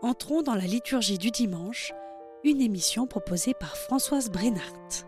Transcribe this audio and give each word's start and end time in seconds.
Entrons 0.00 0.42
dans 0.42 0.54
la 0.54 0.66
liturgie 0.66 1.18
du 1.18 1.32
dimanche, 1.32 1.92
une 2.44 2.60
émission 2.60 3.08
proposée 3.08 3.52
par 3.54 3.76
Françoise 3.76 4.30
Brennart. 4.30 5.04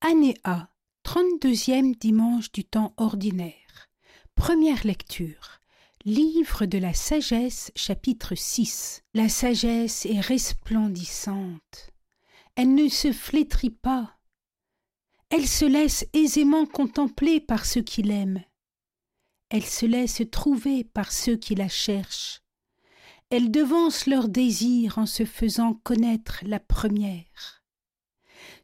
Année 0.00 0.34
A, 0.42 0.68
32e 1.04 1.96
dimanche 1.96 2.50
du 2.50 2.64
temps 2.64 2.92
ordinaire. 2.96 3.88
Première 4.34 4.84
lecture. 4.84 5.60
Livre 6.04 6.66
de 6.66 6.78
la 6.78 6.92
sagesse, 6.92 7.70
chapitre 7.76 8.34
6. 8.34 9.04
La 9.14 9.28
sagesse 9.28 10.06
est 10.06 10.20
resplendissante. 10.20 11.92
Elle 12.56 12.74
ne 12.74 12.88
se 12.88 13.12
flétrit 13.12 13.70
pas. 13.70 14.16
Elle 15.30 15.46
se 15.46 15.64
laisse 15.64 16.04
aisément 16.14 16.66
contempler 16.66 17.40
par 17.40 17.64
ceux 17.64 17.82
qui 17.82 18.02
l'aiment. 18.02 18.42
Elle 19.50 19.64
se 19.64 19.86
laisse 19.86 20.22
trouver 20.30 20.84
par 20.84 21.12
ceux 21.12 21.36
qui 21.36 21.54
la 21.54 21.68
cherchent. 21.68 22.42
Elle 23.30 23.50
devance 23.50 24.06
leurs 24.06 24.28
désirs 24.28 24.98
en 24.98 25.06
se 25.06 25.24
faisant 25.24 25.74
connaître 25.74 26.40
la 26.42 26.60
première. 26.60 27.62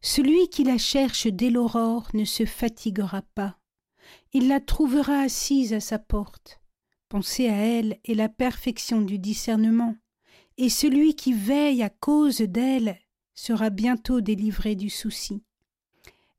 Celui 0.02 0.48
qui 0.48 0.64
la 0.64 0.78
cherche 0.78 1.26
dès 1.26 1.50
l'aurore 1.50 2.08
ne 2.14 2.24
se 2.24 2.44
fatiguera 2.46 3.22
pas. 3.34 3.58
Il 4.32 4.48
la 4.48 4.60
trouvera 4.60 5.20
assise 5.20 5.72
à 5.72 5.80
sa 5.80 5.98
porte. 5.98 6.60
Penser 7.08 7.48
à 7.48 7.56
elle 7.56 7.98
est 8.04 8.14
la 8.14 8.28
perfection 8.28 9.02
du 9.02 9.18
discernement, 9.18 9.96
et 10.56 10.68
celui 10.68 11.16
qui 11.16 11.32
veille 11.32 11.82
à 11.82 11.90
cause 11.90 12.38
d'elle 12.38 12.98
sera 13.34 13.70
bientôt 13.70 14.20
délivré 14.20 14.76
du 14.76 14.90
souci. 14.90 15.42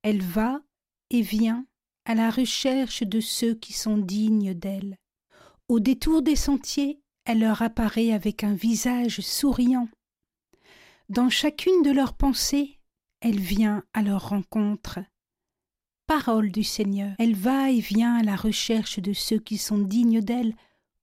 Elle 0.03 0.21
va 0.21 0.61
et 1.09 1.21
vient 1.21 1.65
à 2.05 2.15
la 2.15 2.29
recherche 2.29 3.03
de 3.03 3.19
ceux 3.19 3.55
qui 3.55 3.73
sont 3.73 3.97
dignes 3.97 4.53
d'elle. 4.53 4.97
Au 5.67 5.79
détour 5.79 6.21
des 6.21 6.35
sentiers, 6.35 7.01
elle 7.25 7.39
leur 7.39 7.61
apparaît 7.61 8.11
avec 8.11 8.43
un 8.43 8.53
visage 8.53 9.21
souriant. 9.21 9.87
Dans 11.09 11.29
chacune 11.29 11.81
de 11.83 11.91
leurs 11.91 12.13
pensées, 12.13 12.79
elle 13.21 13.39
vient 13.39 13.83
à 13.93 14.01
leur 14.01 14.29
rencontre. 14.29 14.99
Parole 16.07 16.51
du 16.51 16.63
Seigneur, 16.63 17.13
elle 17.19 17.35
va 17.35 17.69
et 17.69 17.79
vient 17.79 18.15
à 18.15 18.23
la 18.23 18.35
recherche 18.35 18.99
de 18.99 19.13
ceux 19.13 19.39
qui 19.39 19.57
sont 19.57 19.77
dignes 19.77 20.21
d'elle. 20.21 20.55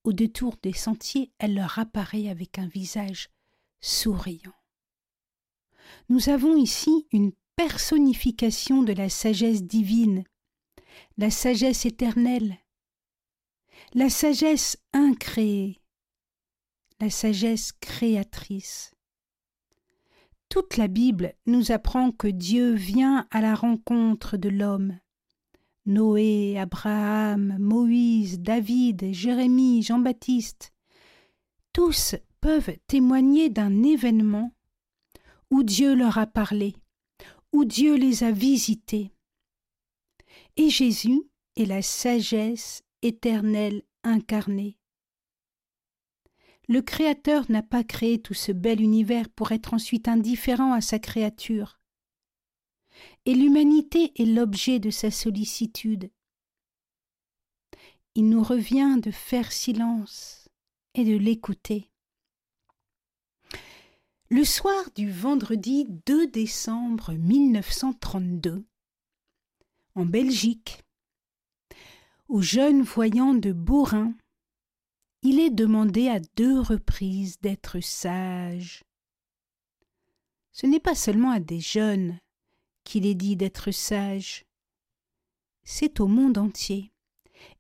Au 0.04 0.12
détour 0.12 0.56
des 0.62 0.72
sentiers, 0.72 1.32
elle 1.38 1.54
leur 1.54 1.78
apparaît 1.78 2.28
avec 2.28 2.58
un 2.58 2.66
visage 2.66 3.30
souriant. 3.80 4.52
Nous 6.08 6.28
avons 6.28 6.56
ici 6.56 7.06
une 7.12 7.32
personnification 7.56 8.82
de 8.82 8.92
la 8.92 9.08
sagesse 9.08 9.62
divine, 9.62 10.24
la 11.16 11.30
sagesse 11.30 11.86
éternelle, 11.86 12.58
la 13.94 14.10
sagesse 14.10 14.76
incréée, 14.92 15.80
la 17.00 17.10
sagesse 17.10 17.72
créatrice. 17.72 18.92
Toute 20.48 20.76
la 20.76 20.88
Bible 20.88 21.34
nous 21.46 21.72
apprend 21.72 22.10
que 22.10 22.28
Dieu 22.28 22.72
vient 22.72 23.26
à 23.30 23.40
la 23.40 23.54
rencontre 23.54 24.36
de 24.36 24.48
l'homme. 24.48 24.98
Noé, 25.84 26.58
Abraham, 26.58 27.56
Moïse, 27.58 28.40
David, 28.40 29.12
Jérémie, 29.12 29.82
Jean-Baptiste, 29.82 30.72
tous 31.72 32.16
peuvent 32.40 32.76
témoigner 32.86 33.50
d'un 33.50 33.82
événement 33.82 34.52
où 35.50 35.62
Dieu 35.62 35.94
leur 35.94 36.18
a 36.18 36.26
parlé, 36.26 36.74
où 37.52 37.64
Dieu 37.64 37.96
les 37.96 38.24
a 38.24 38.30
visités. 38.30 39.12
Et 40.58 40.70
Jésus 40.70 41.22
est 41.54 41.66
la 41.66 41.82
sagesse 41.82 42.82
éternelle 43.02 43.84
incarnée. 44.02 44.76
Le 46.66 46.82
Créateur 46.82 47.48
n'a 47.48 47.62
pas 47.62 47.84
créé 47.84 48.20
tout 48.20 48.34
ce 48.34 48.50
bel 48.50 48.80
univers 48.80 49.28
pour 49.30 49.52
être 49.52 49.72
ensuite 49.72 50.08
indifférent 50.08 50.72
à 50.72 50.80
sa 50.80 50.98
créature. 50.98 51.78
Et 53.24 53.34
l'humanité 53.34 54.12
est 54.20 54.26
l'objet 54.26 54.80
de 54.80 54.90
sa 54.90 55.12
sollicitude. 55.12 56.10
Il 58.16 58.28
nous 58.28 58.42
revient 58.42 58.98
de 59.00 59.12
faire 59.12 59.52
silence 59.52 60.48
et 60.94 61.04
de 61.04 61.16
l'écouter. 61.16 61.92
Le 64.28 64.44
soir 64.44 64.90
du 64.96 65.08
vendredi 65.08 65.86
2 66.04 66.26
décembre 66.26 67.12
1932, 67.12 68.67
en 69.98 70.06
Belgique, 70.06 70.84
au 72.28 72.40
jeune 72.40 72.82
voyant 72.82 73.34
de 73.34 73.50
Bourrin, 73.50 74.14
il 75.22 75.40
est 75.40 75.50
demandé 75.50 76.08
à 76.08 76.20
deux 76.36 76.60
reprises 76.60 77.40
d'être 77.40 77.80
sage. 77.80 78.84
Ce 80.52 80.66
n'est 80.66 80.78
pas 80.78 80.94
seulement 80.94 81.32
à 81.32 81.40
des 81.40 81.58
jeunes 81.58 82.16
qu'il 82.84 83.06
est 83.06 83.16
dit 83.16 83.34
d'être 83.34 83.72
sage, 83.72 84.46
c'est 85.64 85.98
au 85.98 86.06
monde 86.06 86.38
entier, 86.38 86.92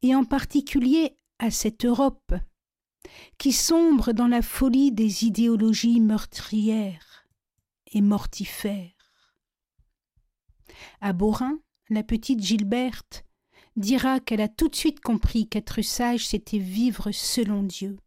et 0.02 0.14
en 0.14 0.24
particulier 0.24 1.16
à 1.40 1.50
cette 1.50 1.84
Europe, 1.84 2.34
qui 3.36 3.52
sombre 3.52 4.12
dans 4.12 4.28
la 4.28 4.42
folie 4.42 4.92
des 4.92 5.24
idéologies 5.24 6.00
meurtrières 6.00 7.26
et 7.88 8.00
mortifères. 8.00 9.34
À 11.00 11.12
Borin, 11.12 11.58
la 11.90 12.02
petite 12.02 12.42
Gilberte 12.42 13.24
dira 13.76 14.20
qu'elle 14.20 14.40
a 14.40 14.48
tout 14.48 14.68
de 14.68 14.76
suite 14.76 15.00
compris 15.00 15.48
qu'être 15.48 15.82
sage, 15.82 16.26
c'était 16.26 16.58
vivre 16.58 17.10
selon 17.12 17.62
Dieu. 17.62 17.98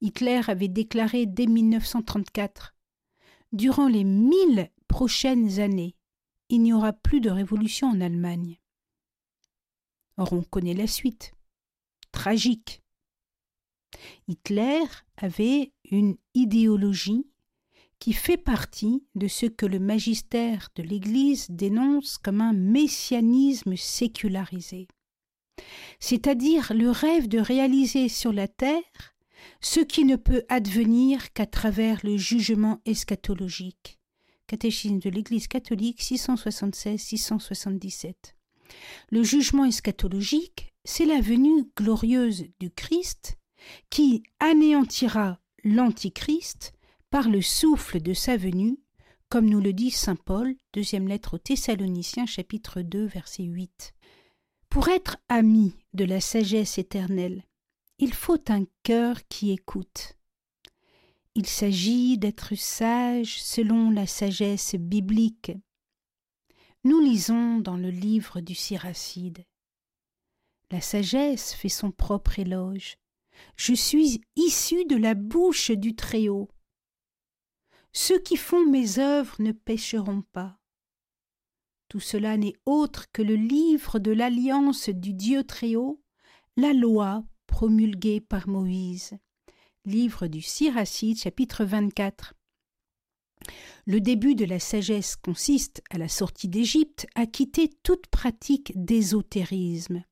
Hitler 0.00 0.40
avait 0.48 0.68
déclaré 0.68 1.26
dès 1.26 1.46
1934 1.46 2.74
Durant 3.52 3.88
les 3.88 4.04
mille 4.04 4.70
prochaines 4.88 5.60
années, 5.60 5.94
il 6.48 6.62
n'y 6.62 6.72
aura 6.72 6.92
plus 6.92 7.20
de 7.20 7.30
révolution 7.30 7.88
en 7.88 8.00
Allemagne. 8.00 8.58
Or, 10.16 10.32
on 10.32 10.42
connaît 10.42 10.74
la 10.74 10.86
suite. 10.86 11.32
Tragique. 12.12 12.82
Hitler 14.26 14.82
avait 15.16 15.72
une 15.90 16.16
idéologie 16.34 17.26
qui 18.02 18.12
fait 18.14 18.36
partie 18.36 19.04
de 19.14 19.28
ce 19.28 19.46
que 19.46 19.64
le 19.64 19.78
magistère 19.78 20.70
de 20.74 20.82
l'Église 20.82 21.46
dénonce 21.48 22.18
comme 22.18 22.40
un 22.40 22.52
messianisme 22.52 23.76
sécularisé, 23.76 24.88
c'est-à-dire 26.00 26.72
le 26.74 26.90
rêve 26.90 27.28
de 27.28 27.38
réaliser 27.38 28.08
sur 28.08 28.32
la 28.32 28.48
terre 28.48 29.14
ce 29.60 29.78
qui 29.78 30.04
ne 30.04 30.16
peut 30.16 30.42
advenir 30.48 31.32
qu'à 31.32 31.46
travers 31.46 32.00
le 32.02 32.16
jugement 32.16 32.80
eschatologique. 32.86 34.00
Catéchisme 34.48 34.98
de 34.98 35.08
l'Église 35.08 35.46
catholique 35.46 36.02
676-677. 36.02 38.14
Le 39.10 39.22
jugement 39.22 39.64
eschatologique, 39.64 40.74
c'est 40.84 41.06
la 41.06 41.20
venue 41.20 41.70
glorieuse 41.76 42.46
du 42.58 42.72
Christ 42.72 43.38
qui 43.90 44.24
anéantira 44.40 45.38
l'Antichrist 45.62 46.72
par 47.12 47.28
le 47.28 47.42
souffle 47.42 48.00
de 48.00 48.14
sa 48.14 48.38
venue, 48.38 48.78
comme 49.28 49.44
nous 49.44 49.60
le 49.60 49.74
dit 49.74 49.90
saint 49.90 50.16
Paul, 50.16 50.56
deuxième 50.72 51.06
lettre 51.06 51.34
aux 51.34 51.38
Thessaloniciens, 51.38 52.24
chapitre 52.24 52.80
2, 52.80 53.04
verset 53.04 53.42
8. 53.42 53.92
Pour 54.70 54.88
être 54.88 55.18
ami 55.28 55.74
de 55.92 56.06
la 56.06 56.22
sagesse 56.22 56.78
éternelle, 56.78 57.44
il 57.98 58.14
faut 58.14 58.40
un 58.48 58.64
cœur 58.82 59.28
qui 59.28 59.52
écoute. 59.52 60.16
Il 61.34 61.44
s'agit 61.44 62.16
d'être 62.16 62.54
sage 62.54 63.42
selon 63.42 63.90
la 63.90 64.06
sagesse 64.06 64.74
biblique. 64.76 65.52
Nous 66.82 66.98
lisons 66.98 67.58
dans 67.58 67.76
le 67.76 67.90
livre 67.90 68.40
du 68.40 68.54
Siracide. 68.54 69.44
La 70.70 70.80
sagesse 70.80 71.52
fait 71.52 71.68
son 71.68 71.90
propre 71.90 72.38
éloge. 72.38 72.96
Je 73.56 73.74
suis 73.74 74.22
issu 74.34 74.86
de 74.86 74.96
la 74.96 75.12
bouche 75.12 75.72
du 75.72 75.94
Très-Haut. 75.94 76.48
Ceux 77.92 78.18
qui 78.18 78.36
font 78.36 78.64
mes 78.64 78.98
œuvres 78.98 79.36
ne 79.38 79.52
pécheront 79.52 80.22
pas. 80.32 80.58
Tout 81.88 82.00
cela 82.00 82.38
n'est 82.38 82.56
autre 82.64 83.12
que 83.12 83.20
le 83.20 83.36
livre 83.36 83.98
de 83.98 84.12
l'alliance 84.12 84.88
du 84.88 85.12
Dieu 85.12 85.44
Très-Haut, 85.44 86.02
la 86.56 86.72
loi 86.72 87.24
promulguée 87.46 88.20
par 88.20 88.48
Moïse. 88.48 89.12
Livre 89.84 90.26
du 90.26 90.40
Siracide, 90.40 91.18
chapitre 91.18 91.64
24. 91.64 92.34
Le 93.86 94.00
début 94.00 94.34
de 94.34 94.44
la 94.46 94.58
sagesse 94.58 95.16
consiste, 95.16 95.82
à 95.90 95.98
la 95.98 96.08
sortie 96.08 96.48
d'Égypte, 96.48 97.06
à 97.14 97.26
quitter 97.26 97.68
toute 97.82 98.06
pratique 98.06 98.72
d'ésotérisme. 98.74 100.04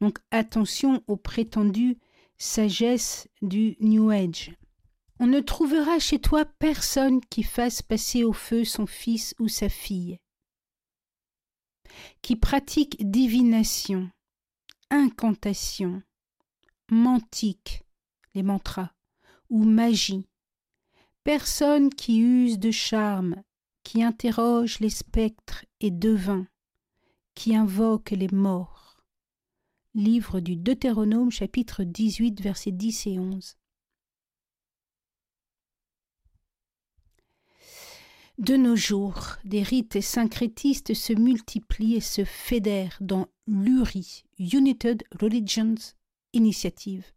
Donc 0.00 0.18
attention 0.30 1.02
aux 1.08 1.16
prétendues 1.16 1.98
sagesse 2.36 3.28
du 3.42 3.76
New 3.80 4.10
Age. 4.10 4.52
On 5.18 5.26
ne 5.26 5.40
trouvera 5.40 5.98
chez 5.98 6.18
toi 6.18 6.44
personne 6.44 7.20
qui 7.22 7.42
fasse 7.42 7.80
passer 7.80 8.22
au 8.22 8.34
feu 8.34 8.64
son 8.64 8.86
fils 8.86 9.34
ou 9.38 9.48
sa 9.48 9.70
fille, 9.70 10.18
qui 12.20 12.36
pratique 12.36 13.10
divination, 13.10 14.10
incantation, 14.90 16.02
mantique, 16.90 17.84
les 18.34 18.42
mantras, 18.42 18.92
ou 19.48 19.64
magie. 19.64 20.26
Personne 21.24 21.90
qui 21.90 22.20
use 22.20 22.58
de 22.58 22.70
charme, 22.70 23.42
qui 23.82 24.02
interroge 24.02 24.80
les 24.80 24.90
spectres 24.90 25.64
et 25.80 25.90
devins, 25.90 26.46
qui 27.34 27.56
invoque 27.56 28.10
les 28.10 28.28
morts. 28.28 29.02
Livre 29.94 30.40
du 30.40 30.56
Deutéronome 30.56 31.30
chapitre 31.30 31.84
18 31.84 32.42
versets 32.42 32.70
10 32.70 33.06
et 33.06 33.18
11. 33.18 33.56
De 38.38 38.54
nos 38.54 38.76
jours, 38.76 39.38
des 39.46 39.62
rites 39.62 40.02
syncrétistes 40.02 40.92
se 40.92 41.14
multiplient 41.14 41.94
et 41.94 42.00
se 42.02 42.22
fédèrent 42.22 42.98
dans 43.00 43.28
l'URI, 43.46 44.24
United 44.38 45.04
Religions 45.18 45.94
Initiative, 46.34 47.14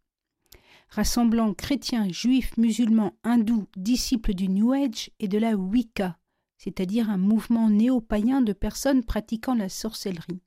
rassemblant 0.88 1.52
chrétiens, 1.52 2.08
juifs, 2.08 2.56
musulmans, 2.56 3.18
hindous, 3.22 3.66
disciples 3.76 4.32
du 4.32 4.48
New 4.48 4.72
Age 4.72 5.10
et 5.18 5.28
de 5.28 5.36
la 5.36 5.56
Wicca, 5.56 6.18
c'est-à-dire 6.56 7.10
un 7.10 7.18
mouvement 7.18 7.68
néo-païen 7.68 8.40
de 8.40 8.54
personnes 8.54 9.04
pratiquant 9.04 9.54
la 9.54 9.68
sorcellerie, 9.68 10.40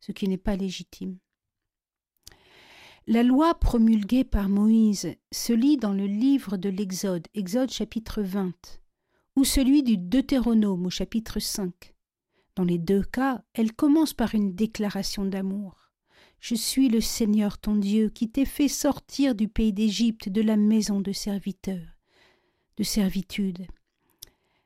ce 0.00 0.12
qui 0.12 0.26
n'est 0.26 0.38
pas 0.38 0.56
légitime. 0.56 1.18
La 3.06 3.22
loi 3.22 3.54
promulguée 3.58 4.24
par 4.24 4.48
Moïse 4.48 5.14
se 5.32 5.52
lit 5.52 5.76
dans 5.76 5.92
le 5.92 6.06
livre 6.06 6.56
de 6.56 6.70
l'Exode, 6.70 7.28
Exode 7.34 7.70
chapitre 7.70 8.22
20 8.22 8.54
ou 9.38 9.44
celui 9.44 9.84
du 9.84 9.96
Deutéronome 9.96 10.86
au 10.86 10.90
chapitre 10.90 11.38
5. 11.38 11.94
Dans 12.56 12.64
les 12.64 12.76
deux 12.76 13.04
cas, 13.04 13.44
elle 13.54 13.72
commence 13.72 14.12
par 14.12 14.34
une 14.34 14.56
déclaration 14.56 15.24
d'amour. 15.24 15.92
Je 16.40 16.56
suis 16.56 16.88
le 16.88 17.00
Seigneur 17.00 17.56
ton 17.56 17.76
Dieu 17.76 18.08
qui 18.08 18.28
t'ai 18.28 18.44
fait 18.44 18.66
sortir 18.66 19.36
du 19.36 19.46
pays 19.46 19.72
d'Égypte 19.72 20.28
de 20.28 20.42
la 20.42 20.56
maison 20.56 21.00
de 21.00 21.12
serviteur, 21.12 21.78
de 22.78 22.82
servitude. 22.82 23.68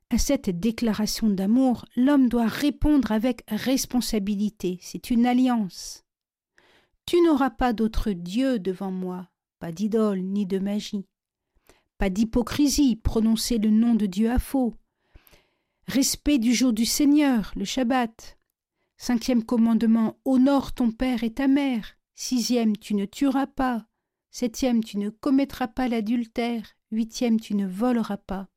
À 0.09 0.17
cette 0.17 0.49
déclaration 0.49 1.29
d'amour, 1.29 1.85
l'homme 1.95 2.31
doit 2.31 2.49
répondre 2.49 3.13
avec 3.13 3.43
responsabilité. 3.49 4.79
C'est 4.81 5.11
une 5.11 5.27
alliance. 5.27 6.03
Tu 7.05 7.21
n'auras 7.21 7.51
pas 7.51 7.75
d'autre 7.75 8.13
Dieu 8.13 8.59
devant 8.59 8.91
moi, 8.91 9.29
pas 9.59 9.71
d'idole 9.71 10.23
ni 10.23 10.47
de 10.47 10.59
magie. 10.59 11.05
Pas 12.03 12.11
d'hypocrisie, 12.11 12.97
prononcer 12.97 13.59
le 13.59 13.71
nom 13.71 13.95
de 13.95 14.07
Dieu 14.07 14.29
à 14.29 14.41
faux. 14.41 14.75
Respect 15.87 16.39
du 16.39 16.53
jour 16.53 16.73
du 16.73 16.85
Seigneur, 16.85 17.53
le 17.55 17.65
Shabbat. 17.65 18.41
Cinquième 18.97 19.45
commandement, 19.45 20.19
honore 20.25 20.73
ton 20.73 20.91
père 20.91 21.23
et 21.23 21.33
ta 21.33 21.47
mère. 21.47 21.95
Sixième, 22.17 22.77
tu 22.77 22.97
ne 22.97 23.05
tueras 23.05 23.47
pas. 23.47 23.87
Septième, 24.33 24.83
tu 24.83 24.99
ne 24.99 25.11
commettras 25.11 25.69
pas 25.69 25.87
l'adultère. 25.87 26.73
Huitième, 26.91 27.39
tu 27.39 27.55
ne 27.55 27.69
voleras 27.69 28.17
pas. 28.17 28.49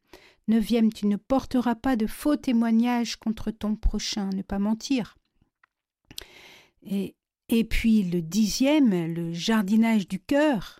Neuvième, 0.48 0.92
tu 0.92 1.06
ne 1.06 1.16
porteras 1.16 1.76
pas 1.76 1.96
de 1.96 2.08
faux 2.08 2.38
témoignages 2.38 3.16
contre 3.16 3.52
ton 3.52 3.76
prochain, 3.76 4.32
ne 4.32 4.42
pas 4.42 4.58
mentir. 4.58 5.20
Et, 6.82 7.16
et 7.50 7.64
puis 7.64 8.02
le 8.02 8.24
dixième, 8.24 9.14
le 9.14 9.34
jardinage 9.34 10.08
du 10.08 10.20
cœur. 10.20 10.80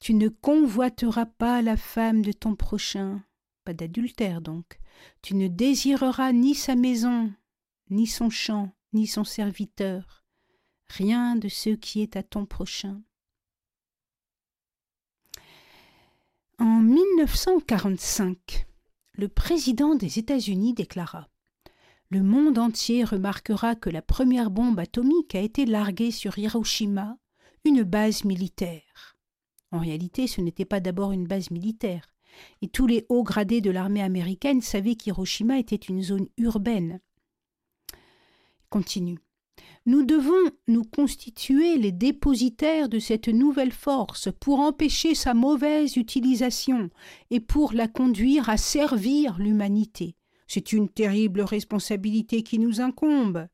Tu 0.00 0.14
ne 0.14 0.28
convoiteras 0.28 1.26
pas 1.26 1.60
la 1.62 1.76
femme 1.76 2.22
de 2.22 2.32
ton 2.32 2.54
prochain, 2.54 3.22
pas 3.64 3.74
d'adultère 3.74 4.40
donc. 4.40 4.78
Tu 5.22 5.34
ne 5.34 5.48
désireras 5.48 6.32
ni 6.32 6.54
sa 6.54 6.76
maison, 6.76 7.32
ni 7.90 8.06
son 8.06 8.30
champ, 8.30 8.72
ni 8.92 9.06
son 9.06 9.24
serviteur, 9.24 10.24
rien 10.88 11.36
de 11.36 11.48
ce 11.48 11.70
qui 11.70 12.00
est 12.00 12.16
à 12.16 12.22
ton 12.22 12.46
prochain. 12.46 13.02
En 16.58 16.80
1945, 16.80 18.66
le 19.12 19.28
président 19.28 19.94
des 19.94 20.18
États-Unis 20.18 20.74
déclara 20.74 21.28
Le 22.08 22.22
monde 22.22 22.58
entier 22.58 23.04
remarquera 23.04 23.74
que 23.74 23.90
la 23.90 24.02
première 24.02 24.50
bombe 24.50 24.78
atomique 24.78 25.34
a 25.34 25.40
été 25.40 25.66
larguée 25.66 26.10
sur 26.10 26.38
Hiroshima, 26.38 27.16
une 27.64 27.82
base 27.82 28.24
militaire. 28.24 29.17
En 29.70 29.78
réalité, 29.80 30.26
ce 30.26 30.40
n'était 30.40 30.64
pas 30.64 30.80
d'abord 30.80 31.12
une 31.12 31.26
base 31.26 31.50
militaire, 31.50 32.06
et 32.62 32.68
tous 32.68 32.86
les 32.86 33.04
hauts 33.08 33.22
gradés 33.22 33.60
de 33.60 33.70
l'armée 33.70 34.02
américaine 34.02 34.60
savaient 34.60 34.94
qu'Hiroshima 34.94 35.58
était 35.58 35.76
une 35.76 36.02
zone 36.02 36.28
urbaine. 36.38 37.00
Continue. 38.70 39.18
Nous 39.86 40.04
devons 40.04 40.50
nous 40.66 40.84
constituer 40.84 41.78
les 41.78 41.92
dépositaires 41.92 42.90
de 42.90 42.98
cette 42.98 43.28
nouvelle 43.28 43.72
force 43.72 44.28
pour 44.38 44.60
empêcher 44.60 45.14
sa 45.14 45.32
mauvaise 45.32 45.96
utilisation 45.96 46.90
et 47.30 47.40
pour 47.40 47.72
la 47.72 47.88
conduire 47.88 48.50
à 48.50 48.58
servir 48.58 49.38
l'humanité. 49.38 50.14
C'est 50.46 50.72
une 50.72 50.88
terrible 50.88 51.40
responsabilité 51.40 52.42
qui 52.42 52.58
nous 52.58 52.80
incombe. 52.80 53.46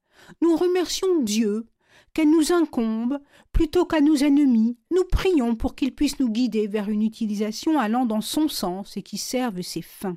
Nous 0.43 0.57
remercions 0.57 1.23
Dieu 1.23 1.67
qu'elle 2.15 2.31
nous 2.31 2.53
incombe 2.53 3.19
plutôt 3.53 3.85
qu'à 3.85 4.01
nos 4.01 4.17
ennemis. 4.17 4.79
Nous 4.93 5.05
prions 5.05 5.57
pour 5.57 5.75
qu'il 5.75 5.95
puisse 5.95 6.21
nous 6.21 6.31
guider 6.31 6.67
vers 6.67 6.89
une 6.89 7.03
utilisation 7.03 7.79
allant 7.79 8.07
dans 8.07 8.21
son 8.21 8.49
sens 8.49 8.97
et 8.97 9.03
qui 9.03 9.19
serve 9.19 9.61
ses 9.63 9.83
fins. 9.83 10.17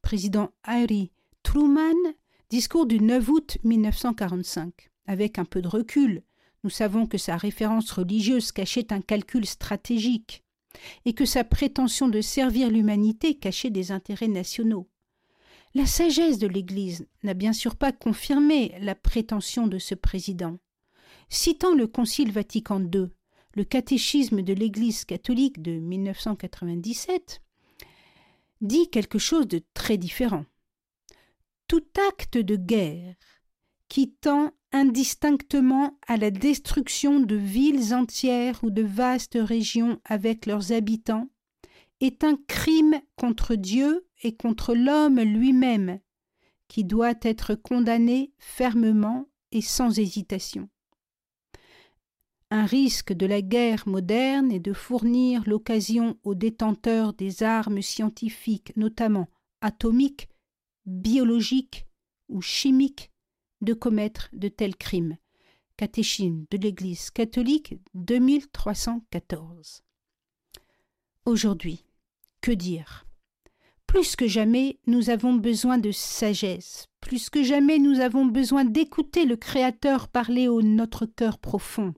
Président 0.00 0.50
Harry 0.62 1.10
Truman, 1.42 1.96
discours 2.50 2.86
du 2.86 3.00
9 3.00 3.28
août 3.28 3.58
1945. 3.64 4.90
Avec 5.06 5.38
un 5.38 5.44
peu 5.44 5.60
de 5.60 5.68
recul, 5.68 6.22
nous 6.64 6.70
savons 6.70 7.06
que 7.06 7.18
sa 7.18 7.36
référence 7.36 7.90
religieuse 7.90 8.52
cachait 8.52 8.92
un 8.92 9.00
calcul 9.00 9.46
stratégique 9.46 10.44
et 11.04 11.14
que 11.14 11.24
sa 11.24 11.44
prétention 11.44 12.08
de 12.08 12.20
servir 12.20 12.70
l'humanité 12.70 13.34
cachait 13.34 13.70
des 13.70 13.90
intérêts 13.90 14.28
nationaux. 14.28 14.88
La 15.74 15.86
sagesse 15.86 16.38
de 16.38 16.46
l'Église 16.46 17.06
n'a 17.22 17.34
bien 17.34 17.52
sûr 17.52 17.76
pas 17.76 17.92
confirmé 17.92 18.74
la 18.80 18.94
prétention 18.94 19.66
de 19.66 19.78
ce 19.78 19.94
président. 19.94 20.58
Citant 21.30 21.74
le 21.74 21.86
Concile 21.86 22.32
Vatican 22.32 22.80
II, 22.80 23.08
le 23.54 23.64
catéchisme 23.64 24.42
de 24.42 24.54
l'Église 24.54 25.04
catholique 25.04 25.60
de 25.60 25.72
1997 25.72 27.42
dit 28.60 28.88
quelque 28.88 29.18
chose 29.18 29.46
de 29.46 29.62
très 29.74 29.98
différent. 29.98 30.46
Tout 31.66 31.84
acte 32.08 32.38
de 32.38 32.56
guerre 32.56 33.14
qui 33.88 34.10
tend 34.10 34.52
indistinctement 34.72 35.98
à 36.06 36.16
la 36.16 36.30
destruction 36.30 37.20
de 37.20 37.36
villes 37.36 37.94
entières 37.94 38.62
ou 38.62 38.70
de 38.70 38.82
vastes 38.82 39.38
régions 39.40 40.00
avec 40.04 40.46
leurs 40.46 40.72
habitants 40.72 41.28
est 42.00 42.24
un 42.24 42.36
crime 42.48 43.00
contre 43.16 43.54
Dieu 43.54 44.06
et 44.22 44.36
contre 44.36 44.74
l'homme 44.74 45.20
lui-même, 45.20 46.00
qui 46.68 46.84
doit 46.84 47.14
être 47.22 47.54
condamné 47.54 48.32
fermement 48.38 49.28
et 49.52 49.62
sans 49.62 49.98
hésitation. 49.98 50.68
Un 52.50 52.64
risque 52.64 53.12
de 53.12 53.26
la 53.26 53.42
guerre 53.42 53.86
moderne 53.86 54.50
est 54.50 54.60
de 54.60 54.72
fournir 54.72 55.42
l'occasion 55.46 56.18
aux 56.24 56.34
détenteurs 56.34 57.12
des 57.12 57.42
armes 57.42 57.82
scientifiques, 57.82 58.74
notamment 58.74 59.28
atomiques, 59.60 60.28
biologiques 60.86 61.86
ou 62.30 62.40
chimiques, 62.40 63.10
de 63.60 63.74
commettre 63.74 64.30
de 64.32 64.48
tels 64.48 64.76
crimes. 64.76 65.18
Catéchisme 65.76 66.46
de 66.50 66.56
l'Église 66.56 67.10
catholique 67.10 67.74
2314. 67.94 69.82
Aujourd'hui, 71.26 71.84
que 72.40 72.52
dire? 72.52 73.06
Plus 73.86 74.16
que 74.16 74.26
jamais, 74.26 74.78
nous 74.86 75.10
avons 75.10 75.34
besoin 75.34 75.76
de 75.76 75.92
sagesse, 75.92 76.86
plus 77.00 77.28
que 77.28 77.42
jamais 77.42 77.78
nous 77.78 78.00
avons 78.00 78.24
besoin 78.24 78.64
d'écouter 78.64 79.26
le 79.26 79.36
Créateur 79.36 80.08
parler 80.08 80.48
au 80.48 80.62
notre 80.62 81.04
cœur 81.04 81.38
profond. 81.38 81.92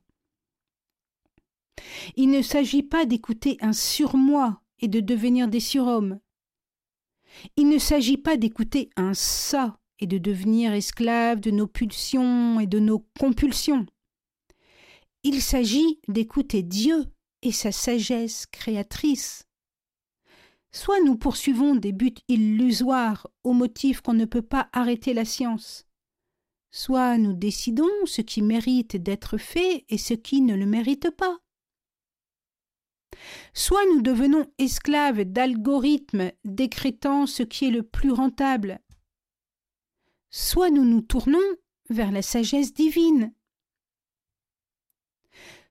Il 2.17 2.31
ne 2.31 2.43
s'agit 2.43 2.83
pas 2.83 3.07
d'écouter 3.07 3.57
un 3.61 3.73
surmoi 3.73 4.61
et 4.81 4.89
de 4.89 5.01
devenir 5.01 5.49
des 5.49 5.61
surhommes. 5.61 6.21
Il 7.57 7.69
ne 7.69 7.79
s'agit 7.79 8.17
pas 8.17 8.37
d'écouter 8.37 8.91
un 8.97 9.15
ça 9.15 9.79
et 10.01 10.07
de 10.07 10.19
devenir 10.19 10.73
esclave 10.73 11.41
de 11.41 11.51
nos 11.51 11.67
pulsions 11.67 12.61
et 12.61 12.67
de 12.67 12.79
nos 12.79 13.07
compulsions. 13.19 13.87
Il 15.23 15.43
s'agit 15.43 16.01
d'écouter 16.09 16.63
Dieu 16.63 17.05
et 17.43 17.53
sa 17.53 17.73
sagesse 17.73 18.47
créatrice. 18.47 19.47
Soit 20.73 21.01
nous 21.01 21.17
poursuivons 21.17 21.75
des 21.75 21.93
buts 21.93 22.15
illusoires 22.29 23.27
au 23.45 23.53
motif 23.53 24.01
qu'on 24.01 24.15
ne 24.15 24.25
peut 24.25 24.43
pas 24.43 24.69
arrêter 24.73 25.13
la 25.15 25.25
science, 25.25 25.87
soit 26.71 27.19
nous 27.19 27.33
décidons 27.33 27.91
ce 28.07 28.23
qui 28.23 28.41
mérite 28.41 28.97
d'être 28.97 29.37
fait 29.37 29.85
et 29.89 29.99
ce 29.99 30.15
qui 30.15 30.41
ne 30.41 30.55
le 30.55 30.67
mérite 30.67 31.11
pas. 31.11 31.39
Soit 33.55 33.85
nous 33.95 34.03
devenons 34.03 34.47
esclaves 34.59 35.25
d'algorithmes 35.25 36.31
décrétant 36.45 37.27
ce 37.27 37.43
qui 37.43 37.67
est 37.67 37.71
le 37.71 37.83
plus 37.83 38.13
rentable, 38.13 38.81
soit 40.31 40.71
nous 40.71 40.85
nous 40.85 41.01
tournons 41.01 41.39
vers 41.91 42.13
la 42.13 42.23
sagesse 42.23 42.73
divine. 42.73 43.33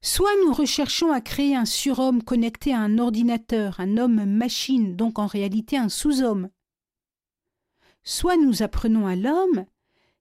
Soit 0.02 0.32
nous 0.46 0.54
recherchons 0.54 1.12
à 1.12 1.20
créer 1.20 1.56
un 1.56 1.66
surhomme 1.66 2.24
connecté 2.24 2.74
à 2.74 2.80
un 2.80 2.98
ordinateur, 3.00 3.80
un 3.80 3.98
homme-machine, 3.98 4.96
donc 4.96 5.20
en 5.20 5.28
réalité 5.28 5.78
un 5.78 5.90
sous-homme. 5.90 6.50
Soit 8.04 8.38
nous 8.38 8.64
apprenons 8.64 9.08
à 9.08 9.16
l'homme 9.16 9.66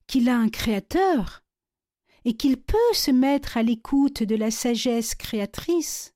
qu'il 0.08 0.28
a 0.28 0.36
un 0.36 0.48
créateur 0.48 1.44
et 2.24 2.36
qu'il 2.36 2.60
peut 2.60 2.76
se 2.92 3.12
mettre 3.12 3.56
à 3.56 3.62
l'écoute 3.62 4.22
de 4.24 4.34
la 4.34 4.50
sagesse 4.50 5.14
créatrice. 5.14 6.14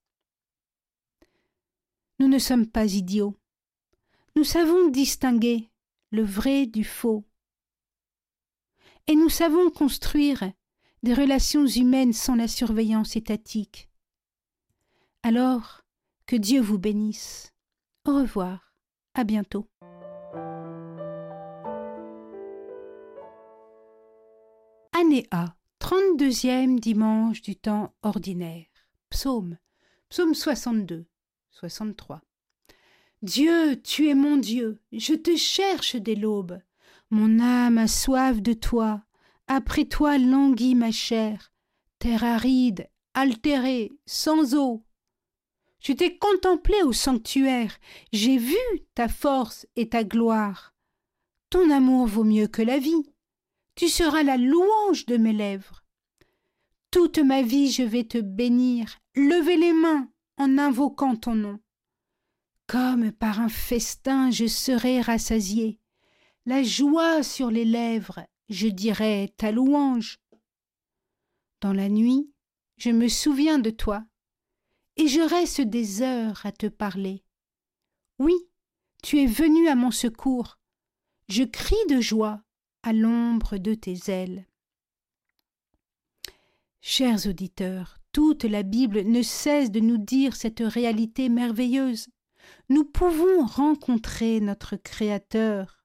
Nous 2.23 2.29
ne 2.29 2.39
sommes 2.39 2.69
pas 2.69 2.87
idiots. 2.87 3.37
Nous 4.37 4.45
savons 4.45 4.91
distinguer 4.91 5.73
le 6.13 6.23
vrai 6.23 6.67
du 6.67 6.85
faux. 6.85 7.25
Et 9.09 9.17
nous 9.17 9.29
savons 9.29 9.71
construire 9.71 10.53
des 11.03 11.15
relations 11.15 11.67
humaines 11.67 12.13
sans 12.13 12.37
la 12.37 12.47
surveillance 12.47 13.17
étatique. 13.17 13.91
Alors, 15.25 15.83
que 16.27 16.37
Dieu 16.37 16.61
vous 16.61 16.79
bénisse. 16.79 17.53
Au 18.07 18.15
revoir. 18.15 18.73
À 19.15 19.25
bientôt. 19.25 19.69
Année 24.93 25.27
A, 25.33 25.57
32e 25.81 26.79
dimanche 26.79 27.43
du 27.43 27.57
temps 27.57 27.93
ordinaire. 28.05 28.67
Psaume. 29.11 29.59
Psaume 30.09 30.35
62, 30.35 31.09
63. 31.53 32.23
Dieu, 33.21 33.81
tu 33.83 34.09
es 34.09 34.15
mon 34.15 34.37
Dieu, 34.37 34.81
je 34.91 35.15
te 35.15 35.37
cherche 35.37 35.97
dès 35.97 36.15
l'aube. 36.15 36.61
Mon 37.11 37.41
âme 37.41 37.79
a 37.79 37.89
soif 37.89 38.41
de 38.41 38.55
toi, 38.55 39.03
après 39.47 39.85
toi 39.85 40.17
languit 40.19 40.75
ma 40.75 40.91
chair, 40.91 41.53
terre 41.99 42.25
aride, 42.25 42.89
altérée, 43.15 43.93
sans 44.07 44.55
eau. 44.55 44.83
Je 45.81 45.93
t'ai 45.93 46.17
contemplé 46.17 46.83
au 46.83 46.93
sanctuaire, 46.93 47.77
j'ai 48.13 48.39
vu 48.39 48.57
ta 48.95 49.09
force 49.09 49.67
et 49.77 49.91
ta 49.91 50.05
gloire. 50.05 50.75
Ton 51.51 51.71
amour 51.71 52.07
vaut 52.07 52.25
mieux 52.25 52.47
que 52.47 52.63
la 52.63 52.79
vie. 52.79 53.13
Tu 53.75 53.89
seras 53.89 54.23
la 54.23 54.39
louange 54.39 55.05
de 55.07 55.19
mes 55.19 55.33
lèvres. 55.33 55.85
Toute 56.91 57.19
ma 57.19 57.43
vie 57.43 57.71
je 57.71 57.83
vais 57.83 58.05
te 58.05 58.19
bénir, 58.19 58.99
lever 59.15 59.57
les 59.57 59.73
mains 59.73 60.12
en 60.37 60.59
invoquant 60.59 61.17
ton 61.17 61.35
nom. 61.35 61.61
Comme 62.67 63.13
par 63.13 63.41
un 63.41 63.49
festin 63.49 64.31
je 64.31 64.47
serai 64.47 65.01
rassasié, 65.01 65.79
la 66.47 66.63
joie 66.63 67.23
sur 67.23 67.51
les 67.51 67.65
lèvres 67.65 68.21
je 68.49 68.69
dirai 68.69 69.33
ta 69.37 69.51
louange. 69.51 70.21
Dans 71.61 71.73
la 71.73 71.89
nuit, 71.89 72.31
je 72.77 72.91
me 72.91 73.09
souviens 73.09 73.59
de 73.59 73.71
toi, 73.71 74.05
et 74.97 75.09
je 75.09 75.21
reste 75.21 75.61
des 75.61 76.03
heures 76.03 76.45
à 76.45 76.53
te 76.53 76.67
parler. 76.67 77.25
Oui, 78.19 78.35
tu 79.03 79.21
es 79.21 79.27
venu 79.27 79.69
à 79.69 79.75
mon 79.75 79.91
secours. 79.91 80.59
Je 81.29 81.45
crie 81.45 81.87
de 81.89 82.01
joie 82.01 82.43
à 82.83 82.93
l'ombre 82.93 83.59
de 83.59 83.75
tes 83.75 84.11
ailes. 84.11 84.47
Chers 86.81 87.27
auditeurs, 87.27 88.02
toute 88.13 88.45
la 88.45 88.63
Bible 88.63 89.03
ne 89.03 89.23
cesse 89.23 89.71
de 89.71 89.81
nous 89.81 89.99
dire 89.99 90.37
cette 90.37 90.61
réalité 90.61 91.29
merveilleuse. 91.29 92.09
Nous 92.69 92.85
pouvons 92.85 93.45
rencontrer 93.47 94.41
notre 94.41 94.77
Créateur 94.77 95.83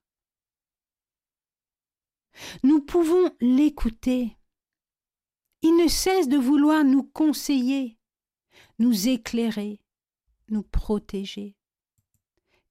nous 2.62 2.80
pouvons 2.80 3.30
l'écouter. 3.40 4.36
Il 5.62 5.76
ne 5.76 5.88
cesse 5.88 6.28
de 6.28 6.36
vouloir 6.36 6.84
nous 6.84 7.02
conseiller, 7.02 7.98
nous 8.78 9.08
éclairer, 9.08 9.80
nous 10.48 10.62
protéger. 10.62 11.56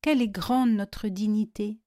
Quelle 0.02 0.22
est 0.22 0.30
grande 0.30 0.72
notre 0.72 1.08
dignité. 1.08 1.80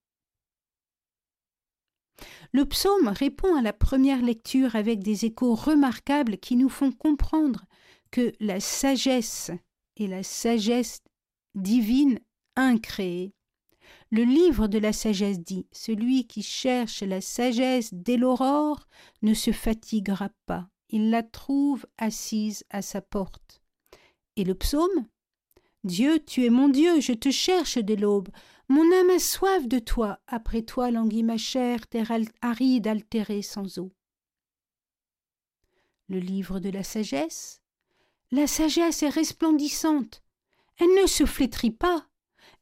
Le 2.52 2.64
psaume 2.64 3.08
répond 3.08 3.54
à 3.56 3.62
la 3.62 3.72
première 3.72 4.22
lecture 4.22 4.76
avec 4.76 5.02
des 5.02 5.24
échos 5.24 5.54
remarquables 5.54 6.38
qui 6.38 6.56
nous 6.56 6.68
font 6.68 6.92
comprendre 6.92 7.64
que 8.10 8.32
la 8.40 8.60
sagesse 8.60 9.50
et 9.96 10.06
la 10.06 10.22
sagesse 10.22 11.02
divine 11.54 12.18
incréée 12.56 13.34
le 14.12 14.24
livre 14.24 14.66
de 14.66 14.78
la 14.78 14.92
sagesse 14.92 15.38
dit 15.40 15.66
Celui 15.70 16.26
qui 16.26 16.42
cherche 16.42 17.02
la 17.02 17.20
sagesse 17.20 17.90
dès 17.92 18.16
l'aurore 18.16 18.88
ne 19.22 19.34
se 19.34 19.52
fatiguera 19.52 20.30
pas, 20.46 20.68
il 20.88 21.10
la 21.10 21.22
trouve 21.22 21.86
assise 21.96 22.64
à 22.70 22.82
sa 22.82 23.00
porte. 23.00 23.62
Et 24.36 24.44
le 24.44 24.54
psaume 24.54 25.06
Dieu, 25.84 26.18
tu 26.24 26.44
es 26.44 26.50
mon 26.50 26.68
Dieu, 26.68 27.00
je 27.00 27.12
te 27.12 27.30
cherche 27.30 27.78
dès 27.78 27.96
l'aube. 27.96 28.28
Mon 28.70 28.92
âme 28.92 29.10
a 29.10 29.18
soif 29.18 29.66
de 29.66 29.80
toi, 29.80 30.20
après 30.28 30.62
toi 30.62 30.92
languit 30.92 31.24
ma 31.24 31.36
chair, 31.36 31.88
terre 31.88 32.12
aride 32.40 32.86
altérée 32.86 33.42
sans 33.42 33.80
eau. 33.80 33.90
Le 36.08 36.20
livre 36.20 36.60
de 36.60 36.70
la 36.70 36.84
sagesse 36.84 37.62
La 38.30 38.46
sagesse 38.46 39.02
est 39.02 39.08
resplendissante. 39.08 40.22
Elle 40.78 41.02
ne 41.02 41.08
se 41.08 41.26
flétrit 41.26 41.72
pas, 41.72 42.06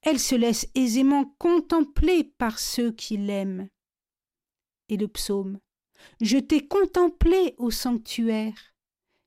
elle 0.01 0.19
se 0.19 0.35
laisse 0.35 0.67
aisément 0.75 1.27
contempler 1.39 2.25
par 2.25 2.59
ceux 2.59 2.91
qui 2.91 3.19
l'aiment. 3.19 3.69
Et 4.89 4.97
le 4.97 5.09
psaume 5.09 5.61
Je 6.23 6.39
t'ai 6.39 6.67
contemplé 6.67 7.55
au 7.59 7.71
sanctuaire. 7.71 8.73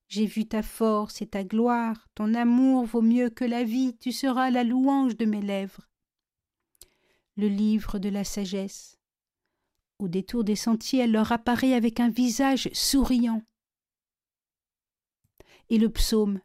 J'ai 0.07 0.25
vu 0.25 0.47
ta 0.47 0.63
force 0.63 1.21
et 1.21 1.27
ta 1.27 1.43
gloire, 1.43 2.09
ton 2.15 2.33
amour 2.33 2.85
vaut 2.85 3.03
mieux 3.03 3.29
que 3.29 3.45
la 3.45 3.63
vie, 3.63 3.95
tu 3.99 4.11
seras 4.11 4.49
la 4.49 4.63
louange 4.63 5.15
de 5.15 5.25
mes 5.25 5.43
lèvres. 5.43 5.90
Le 7.41 7.47
livre 7.47 7.97
de 7.97 8.07
la 8.07 8.23
sagesse. 8.23 8.99
Au 9.97 10.07
détour 10.07 10.43
des 10.43 10.55
sentiers, 10.55 10.99
elle 10.99 11.11
leur 11.11 11.31
apparaît 11.31 11.73
avec 11.73 11.99
un 11.99 12.11
visage 12.11 12.69
souriant. 12.71 13.41
Et 15.71 15.79
le 15.79 15.91
psaume. 15.91 16.39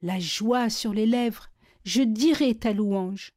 La 0.00 0.18
joie 0.18 0.68
sur 0.68 0.92
les 0.92 1.06
lèvres, 1.06 1.48
je 1.84 2.02
dirai 2.02 2.58
ta 2.58 2.72
louange. 2.72 3.34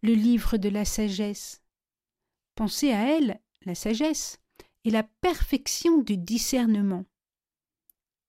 Le 0.00 0.14
livre 0.14 0.58
de 0.58 0.68
la 0.68 0.84
sagesse. 0.84 1.60
Pensez 2.54 2.92
à 2.92 3.16
elle, 3.16 3.40
la 3.62 3.74
sagesse, 3.74 4.38
et 4.84 4.90
la 4.90 5.02
perfection 5.02 6.02
du 6.02 6.16
discernement. 6.16 7.04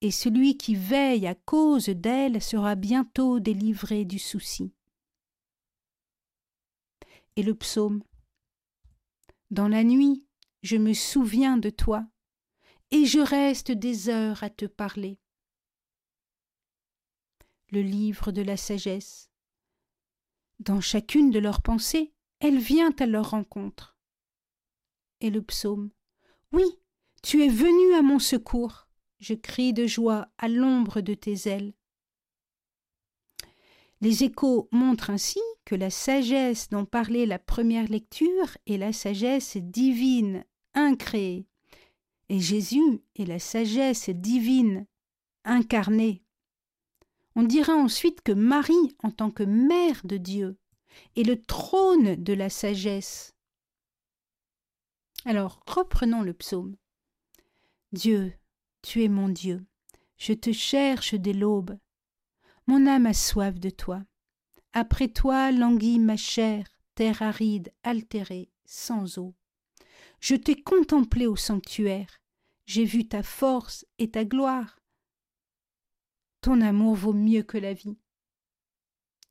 Et 0.02 0.10
celui 0.10 0.58
qui 0.58 0.74
veille 0.74 1.28
à 1.28 1.36
cause 1.36 1.90
d'elle 1.90 2.42
sera 2.42 2.74
bientôt 2.74 3.40
délivré 3.40 4.04
du 4.04 4.18
souci. 4.18 4.74
Et 7.42 7.44
le 7.44 7.56
psaume. 7.56 8.04
Dans 9.50 9.68
la 9.68 9.84
nuit, 9.84 10.28
je 10.62 10.78
me 10.78 10.94
souviens 10.94 11.58
de 11.58 11.72
toi, 11.72 12.06
et 12.92 13.06
je 13.06 13.18
reste 13.18 13.72
des 13.72 14.10
heures 14.10 14.44
à 14.44 14.52
te 14.52 14.66
parler 14.66 15.18
le 17.72 17.82
livre 17.82 18.32
de 18.32 18.44
la 18.44 18.58
sagesse. 18.58 19.32
Dans 20.60 20.82
chacune 20.82 21.32
de 21.32 21.40
leurs 21.40 21.64
pensées, 21.64 22.14
elle 22.42 22.60
vient 22.60 22.94
à 23.00 23.08
leur 23.08 23.32
rencontre. 23.32 23.98
Et 25.20 25.32
le 25.32 25.42
psaume. 25.42 25.90
Oui, 26.52 26.66
tu 27.24 27.44
es 27.44 27.50
venu 27.50 27.96
à 27.96 28.04
mon 28.04 28.20
secours. 28.20 28.88
Je 29.18 29.34
crie 29.34 29.74
de 29.74 29.88
joie 29.88 30.28
à 30.38 30.48
l'ombre 30.48 31.02
de 31.02 31.16
tes 31.16 31.50
ailes. 31.50 31.74
Les 34.00 34.24
échos 34.26 34.70
montrent 34.72 35.10
ainsi 35.10 35.40
que 35.66 35.76
la 35.76 35.90
sagesse 35.90 36.70
dont 36.70 36.86
parlait 36.86 37.26
la 37.26 37.40
première 37.40 37.88
lecture 37.88 38.58
est 38.68 38.78
la 38.78 38.94
sagesse 38.94 39.58
divine, 39.58 40.44
incréée, 40.74 41.46
et 42.30 42.40
Jésus 42.40 43.02
est 43.16 43.26
la 43.26 43.40
sagesse 43.40 44.10
divine, 44.10 44.86
incarnée. 45.44 46.24
On 47.36 47.44
dira 47.44 47.74
ensuite 47.74 48.22
que 48.22 48.32
Marie, 48.32 48.96
en 49.04 49.12
tant 49.12 49.32
que 49.32 49.44
mère 49.44 50.02
de 50.04 50.18
Dieu, 50.18 50.58
est 51.16 51.24
le 51.24 51.42
trône 51.42 52.16
de 52.16 52.34
la 52.34 52.50
sagesse. 52.50 53.36
Alors, 55.26 55.62
reprenons 55.68 56.22
le 56.22 56.34
psaume. 56.34 56.76
Dieu, 57.92 58.34
tu 58.82 59.04
es 59.04 59.08
mon 59.08 59.30
Dieu, 59.30 59.66
je 60.18 60.34
te 60.34 60.52
cherche 60.52 61.16
dès 61.16 61.34
l'aube. 61.34 61.78
Mon 62.68 62.88
âme 62.88 63.06
a 63.06 63.14
soif 63.14 63.60
de 63.60 63.70
toi. 63.70 64.04
Après 64.74 65.10
toi 65.10 65.52
languit 65.52 66.00
ma 66.00 66.16
chair, 66.16 66.66
terre 66.96 67.22
aride, 67.22 67.74
altérée, 67.84 68.50
sans 68.66 69.18
eau. 69.18 69.36
Je 70.22 70.36
t'ai 70.36 70.62
contemplé 70.62 71.28
au 71.28 71.36
sanctuaire, 71.36 72.22
j'ai 72.66 72.86
vu 72.86 73.08
ta 73.08 73.22
force 73.22 73.86
et 73.98 74.12
ta 74.12 74.24
gloire. 74.24 74.80
Ton 76.40 76.62
amour 76.62 76.96
vaut 76.96 77.14
mieux 77.14 77.44
que 77.44 77.58
la 77.58 77.74
vie. 77.74 78.00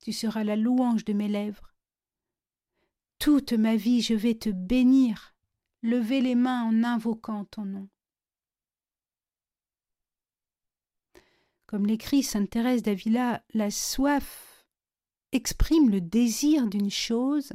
Tu 0.01 0.13
seras 0.13 0.45
la 0.45 0.57
louange 0.57 1.05
de 1.05 1.13
mes 1.13 1.29
lèvres. 1.29 1.75
Toute 3.19 3.53
ma 3.53 3.77
vie 3.77 4.03
je 4.03 4.15
vais 4.15 4.35
te 4.35 4.51
bénir, 4.51 5.35
lever 5.83 6.21
les 6.21 6.35
mains 6.35 6.65
en 6.65 6.85
invoquant 6.85 7.45
ton 7.47 7.65
nom. 7.65 7.89
Comme 11.67 11.87
l'écrit 11.87 12.23
sainte 12.23 12.51
Thérèse 12.51 12.83
d'Avila, 12.83 13.45
la 13.55 13.71
soif 13.71 14.50
exprime 15.33 15.91
le 15.91 16.01
désir 16.01 16.67
d'une 16.67 16.91
chose, 16.91 17.53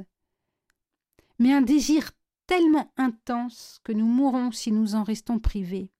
mais 1.39 1.53
un 1.53 1.61
désir 1.61 2.11
tellement 2.47 2.91
intense 2.97 3.79
que 3.83 3.91
nous 3.91 4.05
mourrons 4.05 4.51
si 4.51 4.71
nous 4.71 4.95
en 4.95 5.03
restons 5.03 5.39
privés. 5.39 5.91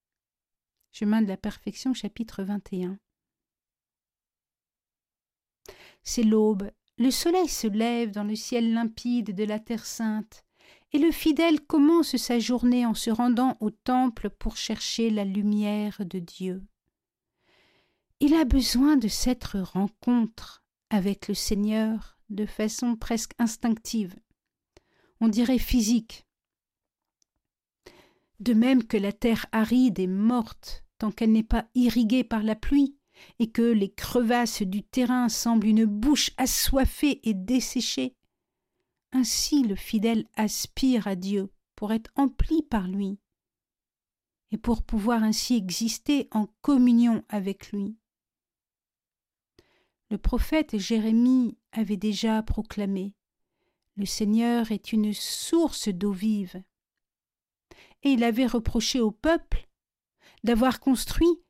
Chemin 0.91 1.22
de 1.22 1.27
la 1.27 1.38
perfection, 1.38 1.94
chapitre 1.94 2.44
21. 2.44 2.98
C'est 6.03 6.24
l'aube, 6.24 6.72
le 6.98 7.12
soleil 7.12 7.50
se 7.50 7.67
lève 7.67 8.12
dans 8.12 8.24
le 8.24 8.36
ciel 8.36 8.74
limpide 8.74 9.36
de 9.36 9.44
la 9.44 9.60
terre 9.60 9.86
sainte, 9.86 10.46
et 10.94 11.00
le 11.00 11.12
fidèle 11.12 11.60
commence 11.60 12.15
sa 12.15 12.39
journée 12.39 12.86
en 12.86 12.94
se 12.94 13.10
rendant 13.10 13.58
au 13.60 13.72
temple 13.72 14.29
pour 14.29 14.55
chercher 14.55 15.10
la 15.10 15.25
lumière 15.25 16.05
de 16.05 16.20
Dieu. 16.20 16.63
Il 18.22 18.34
a 18.34 18.46
besoin 18.46 18.96
de 18.96 19.10
cette 19.10 19.44
rencontre 19.44 20.64
avec 20.89 21.27
le 21.27 21.33
Seigneur 21.33 22.17
de 22.29 22.45
façon 22.45 22.95
presque 22.95 23.33
instinctive, 23.39 24.15
on 25.21 25.27
dirait 25.27 25.59
physique. 25.59 26.25
De 28.39 28.53
même 28.53 28.83
que 28.83 28.97
la 28.97 29.13
terre 29.13 29.45
aride 29.51 29.99
est 29.99 30.07
morte 30.07 30.85
tant 30.97 31.11
qu'elle 31.11 31.31
n'est 31.31 31.43
pas 31.43 31.67
irriguée 31.75 32.23
par 32.23 32.43
la 32.43 32.55
pluie, 32.55 32.97
et 33.39 33.51
que 33.51 33.61
les 33.61 33.91
crevasses 33.91 34.61
du 34.61 34.83
terrain 34.83 35.29
semblent 35.29 35.67
une 35.67 35.85
bouche 35.85 36.31
assoiffée 36.37 37.21
et 37.27 37.33
desséchée, 37.33 38.15
ainsi 39.11 39.63
le 39.63 39.75
fidèle 39.75 40.25
aspire 40.35 41.07
à 41.07 41.15
Dieu 41.15 41.49
pour 41.75 41.93
être 41.93 42.11
empli 42.15 42.61
par 42.63 42.87
lui, 42.87 43.19
et 44.51 44.57
pour 44.57 44.83
pouvoir 44.83 45.23
ainsi 45.23 45.55
exister 45.55 46.27
en 46.31 46.47
communion 46.61 47.23
avec 47.29 47.71
lui. 47.71 47.97
Le 50.12 50.17
prophète 50.17 50.77
Jérémie 50.77 51.57
avait 51.71 51.97
déjà 51.97 52.43
proclamé 52.43 53.15
Le 53.95 54.05
Seigneur 54.05 54.71
est 54.71 54.93
une 54.93 55.13
source 55.13 55.89
d'eau 55.89 56.12
vive. 56.12 56.62
Et 58.03 58.12
il 58.12 58.24
avait 58.24 58.45
reproché 58.45 59.00
au 59.00 59.12
peuple 59.12 59.67
d'avoir 60.43 60.79
construit 60.79 61.41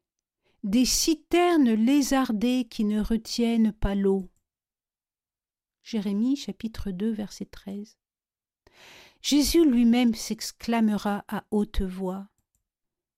des 0.63 0.85
citernes 0.85 1.73
lézardées 1.73 2.65
qui 2.69 2.85
ne 2.85 3.01
retiennent 3.01 3.73
pas 3.73 3.93
l'eau. 3.93 4.29
Jérémie 5.83 6.37
chapitre 6.37 6.91
2 6.91 7.11
verset 7.11 7.45
13. 7.45 7.97
Jésus 9.21 9.69
lui-même 9.69 10.15
s'exclamera 10.15 11.25
à 11.27 11.43
haute 11.51 11.81
voix. 11.81 12.27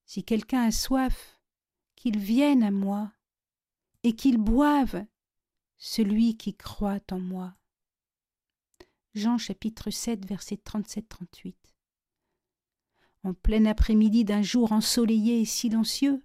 Si 0.06 0.24
quelqu'un 0.24 0.64
a 0.64 0.72
soif, 0.72 1.40
qu'il 1.96 2.18
vienne 2.18 2.64
à 2.64 2.72
moi, 2.72 3.12
et 4.04 4.16
qu'il 4.16 4.38
boive 4.38 5.06
celui 5.78 6.38
qui 6.38 6.56
croit 6.56 7.00
en 7.12 7.20
moi. 7.20 7.56
Jean 9.14 9.38
chapitre 9.38 9.90
7 9.90 10.26
verset 10.26 10.60
37-38. 10.64 11.56
En 13.24 13.34
plein 13.34 13.66
après-midi 13.66 14.24
d'un 14.26 14.42
jour 14.42 14.72
ensoleillé 14.72 15.42
et 15.42 15.46
silencieux, 15.46 16.24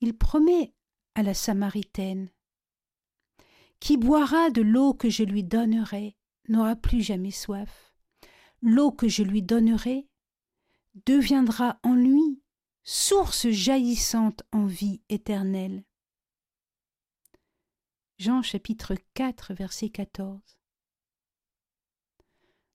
il 0.00 0.16
promet 0.16 0.74
à 1.14 1.22
la 1.22 1.34
Samaritaine 1.34 2.30
Qui 3.80 3.96
boira 3.96 4.50
de 4.50 4.62
l'eau 4.62 4.94
que 4.94 5.08
je 5.10 5.22
lui 5.22 5.44
donnerai 5.44 6.16
n'aura 6.48 6.76
plus 6.76 7.02
jamais 7.02 7.30
soif. 7.30 7.94
L'eau 8.62 8.90
que 8.90 9.08
je 9.08 9.22
lui 9.22 9.42
donnerai 9.42 10.06
deviendra 11.06 11.78
en 11.82 11.94
lui 11.94 12.42
source 12.84 13.48
jaillissante 13.48 14.42
en 14.52 14.66
vie 14.66 15.00
éternelle. 15.08 15.84
Jean 18.18 18.40
chapitre 18.40 18.94
4 19.12 19.52
verset 19.52 19.90
14 19.90 20.40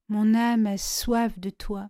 Mon 0.08 0.36
âme 0.36 0.67
a 0.67 0.77
soif 0.77 1.39
de 1.39 1.49
toi. 1.49 1.89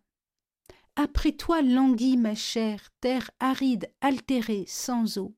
Après 0.95 1.33
toi 1.33 1.61
languit 1.61 2.15
ma 2.15 2.33
chair, 2.33 2.89
terre 3.01 3.29
aride, 3.41 3.91
altérée, 3.99 4.63
sans 4.67 5.17
eau. 5.17 5.35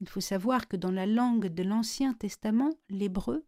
Il 0.00 0.08
faut 0.10 0.20
savoir 0.20 0.68
que 0.68 0.76
dans 0.76 0.90
la 0.90 1.06
langue 1.06 1.46
de 1.46 1.62
l'Ancien 1.62 2.12
Testament, 2.12 2.74
l'hébreu, 2.90 3.46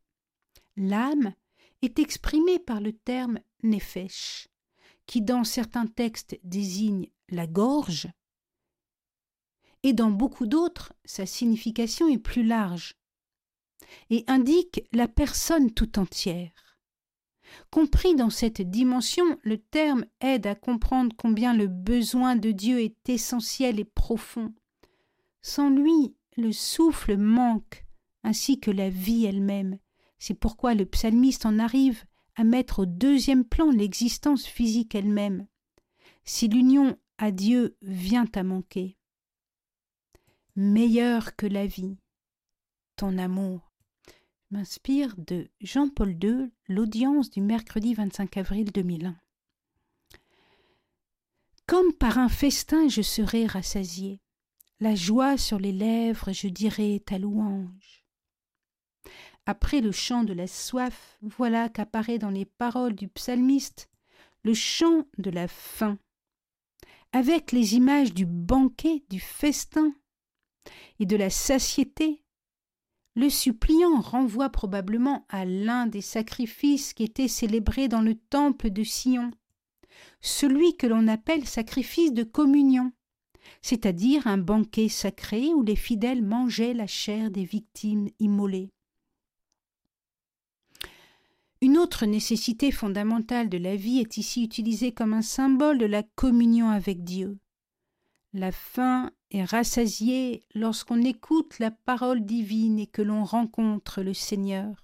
l'âme 0.79 1.35
est 1.83 1.99
exprimée 1.99 2.59
par 2.59 2.81
le 2.81 2.95
terme 2.95 3.41
nefesh, 3.63 4.49
qui 5.05 5.21
dans 5.21 5.45
certains 5.45 5.87
textes 5.87 6.41
désigne 6.45 7.11
la 7.29 7.47
gorge, 7.47 8.09
et 9.83 9.93
dans 9.93 10.11
beaucoup 10.11 10.47
d'autres, 10.47 10.93
sa 11.05 11.27
signification 11.27 12.09
est 12.09 12.19
plus 12.19 12.43
large, 12.43 12.98
et 14.11 14.25
indique 14.27 14.83
la 14.93 15.09
personne 15.09 15.73
tout 15.73 15.99
entière. 15.99 16.53
Compris 17.71 18.15
dans 18.15 18.31
cette 18.31 18.63
dimension, 18.63 19.39
le 19.43 19.59
terme 19.59 20.05
aide 20.21 20.47
à 20.47 20.55
comprendre 20.55 21.15
combien 21.17 21.55
le 21.55 21.67
besoin 21.67 22.37
de 22.37 22.51
Dieu 22.51 22.81
est 22.81 23.09
essentiel 23.09 23.81
et 23.81 23.85
profond. 23.85 24.55
Sans 25.41 25.71
lui, 25.71 26.15
le 26.37 26.53
souffle 26.53 27.17
manque, 27.17 27.87
ainsi 28.23 28.61
que 28.61 28.71
la 28.71 28.91
vie 28.91 29.25
elle-même. 29.25 29.79
C'est 30.19 30.35
pourquoi 30.35 30.75
le 30.75 30.85
psalmiste 30.85 31.47
en 31.47 31.59
arrive 31.59 32.05
à 32.37 32.45
mettre 32.45 32.81
au 32.81 32.87
deuxième 32.87 33.45
plan 33.45 33.71
l'existence 33.71 34.47
physique 34.47 34.95
elle-même. 34.95 35.47
Si 36.25 36.49
l'union 36.49 36.97
à 37.19 37.31
Dieu 37.31 37.77
vient 37.83 38.29
à 38.35 38.43
manquer. 38.43 38.97
Meilleur 40.55 41.37
que 41.37 41.47
la 41.47 41.67
vie, 41.67 41.99
ton 42.97 43.17
amour 43.19 43.68
m'inspire 44.51 45.15
de 45.19 45.51
Jean-Paul 45.61 46.17
II, 46.23 46.51
l'audience 46.69 47.31
du 47.31 47.41
mercredi 47.41 47.95
25 47.95 48.37
avril 48.37 48.73
2001. 48.73 49.17
Comme 51.67 51.93
par 51.93 52.19
un 52.19 52.29
festin 52.29 52.89
je 52.89 53.03
serai 53.03 53.47
rassasié, 53.47 54.21
la 54.81 54.95
joie 54.95 55.37
sur 55.37 55.59
les 55.59 55.73
lèvres 55.73 56.33
je 56.33 56.49
dirai 56.49 57.03
ta 57.05 57.19
louange. 57.19 58.07
Après 59.45 59.81
le 59.81 59.93
chant 59.93 60.25
de 60.25 60.33
la 60.33 60.47
soif, 60.47 61.19
voilà 61.23 61.69
qu'apparaît 61.69 62.19
dans 62.19 62.31
les 62.31 62.45
paroles 62.45 62.95
du 62.95 63.09
psalmiste 63.09 63.89
le 64.45 64.55
chant 64.55 65.05
de 65.19 65.31
la 65.31 65.49
faim, 65.49 65.99
avec 67.13 67.53
les 67.53 67.75
images 67.75 68.15
du 68.15 68.25
banquet, 68.25 69.05
du 69.11 69.21
festin 69.21 69.93
et 71.01 71.07
de 71.07 71.17
la 71.17 71.31
satiété 71.31 72.25
le 73.19 73.31
suppliant 73.31 74.01
renvoie 74.01 74.49
probablement 74.49 75.27
à 75.29 75.45
l'un 75.45 75.89
des 75.89 76.03
sacrifices 76.03 76.95
qui 76.95 77.03
étaient 77.03 77.27
célébrés 77.27 77.89
dans 77.89 78.01
le 78.01 78.15
temple 78.15 78.71
de 78.71 78.85
Sion, 78.85 79.33
celui 80.21 80.77
que 80.77 80.87
l'on 80.87 81.09
appelle 81.09 81.45
sacrifice 81.45 82.13
de 82.13 82.23
communion, 82.23 82.93
c'est-à-dire 83.61 84.29
un 84.29 84.39
banquet 84.39 84.89
sacré 84.89 85.49
où 85.53 85.65
les 85.65 85.75
fidèles 85.75 86.23
mangeaient 86.23 86.75
la 86.75 86.87
chair 86.87 87.33
des 87.33 87.45
victimes 87.45 88.09
immolées. 88.21 88.71
Une 91.61 91.77
autre 91.77 92.07
nécessité 92.07 92.71
fondamentale 92.71 93.49
de 93.49 93.59
la 93.59 93.75
vie 93.75 93.99
est 93.99 94.17
ici 94.17 94.45
utilisée 94.45 94.93
comme 94.93 95.13
un 95.13 95.23
symbole 95.23 95.79
de 95.79 95.87
la 95.87 96.05
communion 96.05 96.71
avec 96.71 97.03
Dieu. 97.03 97.41
La 98.33 98.53
faim 98.53 99.11
est 99.31 99.45
rassasiée 99.45 100.45
lorsqu'on 100.55 101.03
écoute 101.03 101.59
la 101.59 101.71
parole 101.71 102.25
divine 102.25 102.79
et 102.79 102.87
que 102.87 103.03
l'on 103.03 103.25
rencontre 103.25 104.03
le 104.03 104.15
Seigneur. 104.15 104.83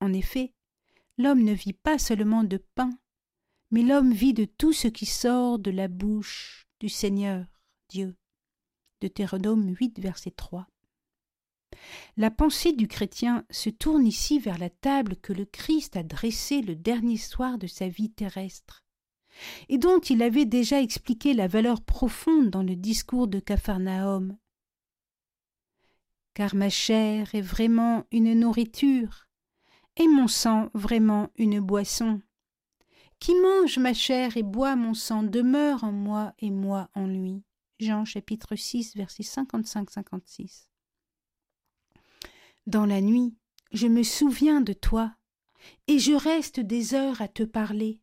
En 0.00 0.12
effet, 0.12 0.52
l'homme 1.18 1.42
ne 1.42 1.52
vit 1.52 1.72
pas 1.72 1.98
seulement 1.98 2.44
de 2.44 2.56
pain, 2.56 2.90
mais 3.70 3.82
l'homme 3.82 4.12
vit 4.12 4.34
de 4.34 4.44
tout 4.44 4.72
ce 4.72 4.88
qui 4.88 5.06
sort 5.06 5.58
de 5.58 5.70
la 5.70 5.88
bouche 5.88 6.66
du 6.80 6.88
Seigneur 6.88 7.46
Dieu. 7.88 8.16
Deutéronome 9.00 9.74
8, 9.74 9.98
verset 9.98 10.30
3. 10.32 10.66
La 12.16 12.30
pensée 12.30 12.72
du 12.72 12.86
chrétien 12.86 13.44
se 13.50 13.70
tourne 13.70 14.06
ici 14.06 14.38
vers 14.38 14.58
la 14.58 14.70
table 14.70 15.16
que 15.16 15.32
le 15.32 15.44
Christ 15.44 15.96
a 15.96 16.02
dressée 16.02 16.62
le 16.62 16.76
dernier 16.76 17.16
soir 17.16 17.58
de 17.58 17.66
sa 17.66 17.88
vie 17.88 18.10
terrestre 18.10 18.81
et 19.68 19.78
dont 19.78 19.98
il 20.00 20.22
avait 20.22 20.44
déjà 20.44 20.80
expliqué 20.80 21.34
la 21.34 21.46
valeur 21.46 21.80
profonde 21.80 22.50
dans 22.50 22.62
le 22.62 22.76
discours 22.76 23.28
de 23.28 23.40
Capharnaüm. 23.40 24.36
Car 26.34 26.54
ma 26.54 26.70
chair 26.70 27.34
est 27.34 27.42
vraiment 27.42 28.04
une 28.10 28.38
nourriture, 28.38 29.28
et 29.96 30.08
mon 30.08 30.28
sang 30.28 30.70
vraiment 30.74 31.30
une 31.36 31.60
boisson. 31.60 32.22
Qui 33.18 33.34
mange 33.36 33.78
ma 33.78 33.94
chair 33.94 34.36
et 34.36 34.42
boit 34.42 34.74
mon 34.74 34.94
sang 34.94 35.22
demeure 35.22 35.84
en 35.84 35.92
moi 35.92 36.34
et 36.38 36.50
moi 36.50 36.88
en 36.94 37.06
lui. 37.06 37.42
Jean 37.78 38.04
chapitre 38.04 38.56
6 38.56 38.96
versets 38.96 39.22
55-56. 39.22 40.68
Dans 42.66 42.86
la 42.86 43.00
nuit, 43.00 43.34
je 43.72 43.86
me 43.86 44.02
souviens 44.02 44.60
de 44.60 44.72
toi, 44.72 45.14
et 45.88 45.98
je 45.98 46.12
reste 46.12 46.60
des 46.60 46.94
heures 46.94 47.20
à 47.20 47.28
te 47.28 47.42
parler. 47.42 48.00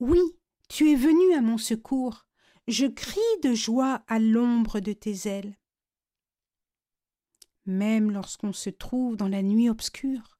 Oui, 0.00 0.20
tu 0.68 0.90
es 0.90 0.94
venu 0.94 1.34
à 1.34 1.40
mon 1.40 1.58
secours. 1.58 2.26
je 2.66 2.86
crie 2.86 3.40
de 3.42 3.54
joie 3.54 4.04
à 4.08 4.18
l'ombre 4.18 4.80
de 4.80 4.92
tes 4.92 5.26
ailes. 5.26 5.56
Même 7.64 8.10
lorsqu'on 8.10 8.52
se 8.52 8.68
trouve 8.68 9.16
dans 9.16 9.28
la 9.28 9.42
nuit 9.42 9.70
obscure, 9.70 10.38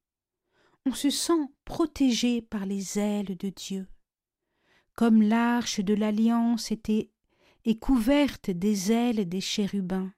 on 0.85 0.93
se 0.93 1.09
sent 1.09 1.47
protégé 1.65 2.41
par 2.41 2.65
les 2.65 2.99
ailes 2.99 3.35
de 3.37 3.49
Dieu. 3.49 3.87
Comme 4.93 5.21
l'arche 5.21 5.79
de 5.79 5.93
l'alliance 5.93 6.71
était 6.71 7.11
est 7.65 7.79
couverte 7.79 8.49
des 8.51 8.91
ailes 8.91 9.27
des 9.27 9.41
chérubins. 9.41 10.13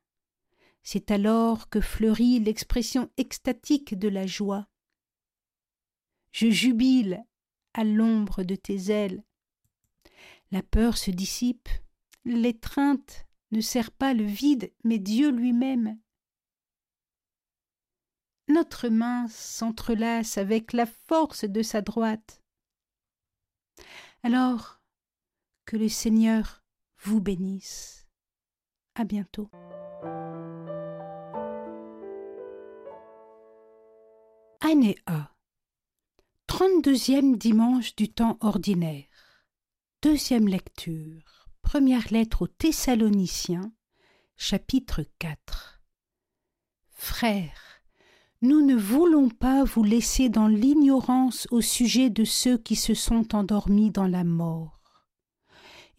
C'est 0.83 1.11
alors 1.11 1.69
que 1.69 1.81
fleurit 1.81 2.39
l'expression 2.39 3.09
extatique 3.17 3.97
de 3.97 4.07
la 4.07 4.25
joie. 4.27 4.67
Je 6.31 6.49
jubile 6.49 7.23
à 7.73 7.83
l'ombre 7.83 8.43
de 8.43 8.55
tes 8.55 8.91
ailes. 8.91 9.23
La 10.51 10.61
peur 10.61 10.97
se 10.97 11.11
dissipe, 11.11 11.69
l'étreinte 12.25 13.25
ne 13.51 13.61
sert 13.61 13.91
pas 13.91 14.13
le 14.13 14.25
vide, 14.25 14.73
mais 14.83 14.99
Dieu 14.99 15.31
lui-même. 15.31 15.97
Notre 18.49 18.89
main 18.89 19.27
s'entrelace 19.29 20.37
avec 20.37 20.73
la 20.73 20.85
force 20.85 21.45
de 21.45 21.61
sa 21.61 21.81
droite. 21.81 22.43
Alors 24.23 24.81
que 25.65 25.77
le 25.77 25.87
Seigneur 25.87 26.63
vous 26.97 27.21
bénisse. 27.21 28.07
À 28.95 29.05
bientôt. 29.05 29.49
Année 34.59 34.97
A. 35.05 35.33
32e 36.49 37.37
dimanche 37.37 37.95
du 37.95 38.11
temps 38.11 38.37
ordinaire. 38.41 39.05
Deuxième 40.03 40.47
lecture. 40.47 41.47
Première 41.61 42.11
lettre 42.11 42.41
aux 42.41 42.47
Thessaloniciens, 42.47 43.71
chapitre 44.35 45.05
4. 45.19 45.79
Frères, 46.89 47.83
nous 48.41 48.65
ne 48.65 48.75
voulons 48.75 49.29
pas 49.29 49.63
vous 49.63 49.83
laisser 49.83 50.29
dans 50.29 50.47
l'ignorance 50.47 51.47
au 51.51 51.61
sujet 51.61 52.09
de 52.09 52.23
ceux 52.23 52.57
qui 52.57 52.75
se 52.75 52.95
sont 52.95 53.35
endormis 53.35 53.91
dans 53.91 54.07
la 54.07 54.23
mort. 54.23 55.05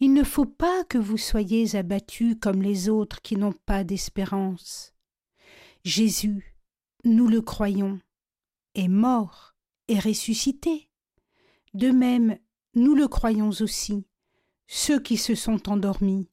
Il 0.01 0.13
ne 0.13 0.25
faut 0.25 0.43
pas 0.43 0.83
que 0.83 0.97
vous 0.97 1.17
soyez 1.17 1.77
abattus 1.77 2.35
comme 2.41 2.61
les 2.61 2.89
autres 2.89 3.21
qui 3.21 3.37
n'ont 3.37 3.55
pas 3.65 3.85
d'espérance. 3.85 4.93
Jésus, 5.85 6.57
nous 7.05 7.29
le 7.29 7.41
croyons, 7.41 8.01
est 8.75 8.89
mort 8.89 9.55
et 9.87 9.97
ressuscité. 9.97 10.89
De 11.73 11.89
même, 11.89 12.37
nous 12.75 12.95
le 12.95 13.07
croyons 13.07 13.51
aussi, 13.61 14.05
ceux 14.67 14.99
qui 14.99 15.17
se 15.17 15.35
sont 15.35 15.69
endormis. 15.69 16.27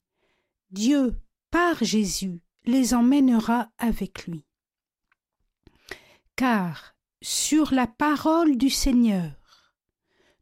Dieu, 0.71 1.15
par 1.51 1.83
Jésus, 1.83 2.41
les 2.65 2.93
emmènera 2.93 3.69
avec 3.77 4.25
lui. 4.25 4.45
Car, 6.35 6.95
sur 7.21 7.73
la 7.73 7.87
parole 7.87 8.57
du 8.57 8.69
Seigneur, 8.69 9.33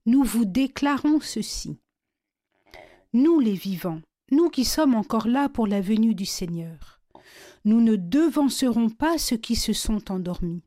nous 0.06 0.24
vous 0.24 0.46
déclarons 0.46 1.20
ceci. 1.20 1.80
Nous 3.14 3.40
les 3.40 3.54
vivants, 3.54 4.02
nous 4.32 4.50
qui 4.50 4.66
sommes 4.66 4.96
encore 4.96 5.28
là 5.28 5.50
pour 5.50 5.68
la 5.68 5.82
venue 5.82 6.16
du 6.16 6.26
Seigneur, 6.26 7.02
nous 7.66 7.82
ne 7.82 7.96
devancerons 7.96 8.90
pas 8.90 9.18
ceux 9.18 9.38
qui 9.38 9.56
se 9.56 9.74
sont 9.74 10.12
endormis. 10.12 10.64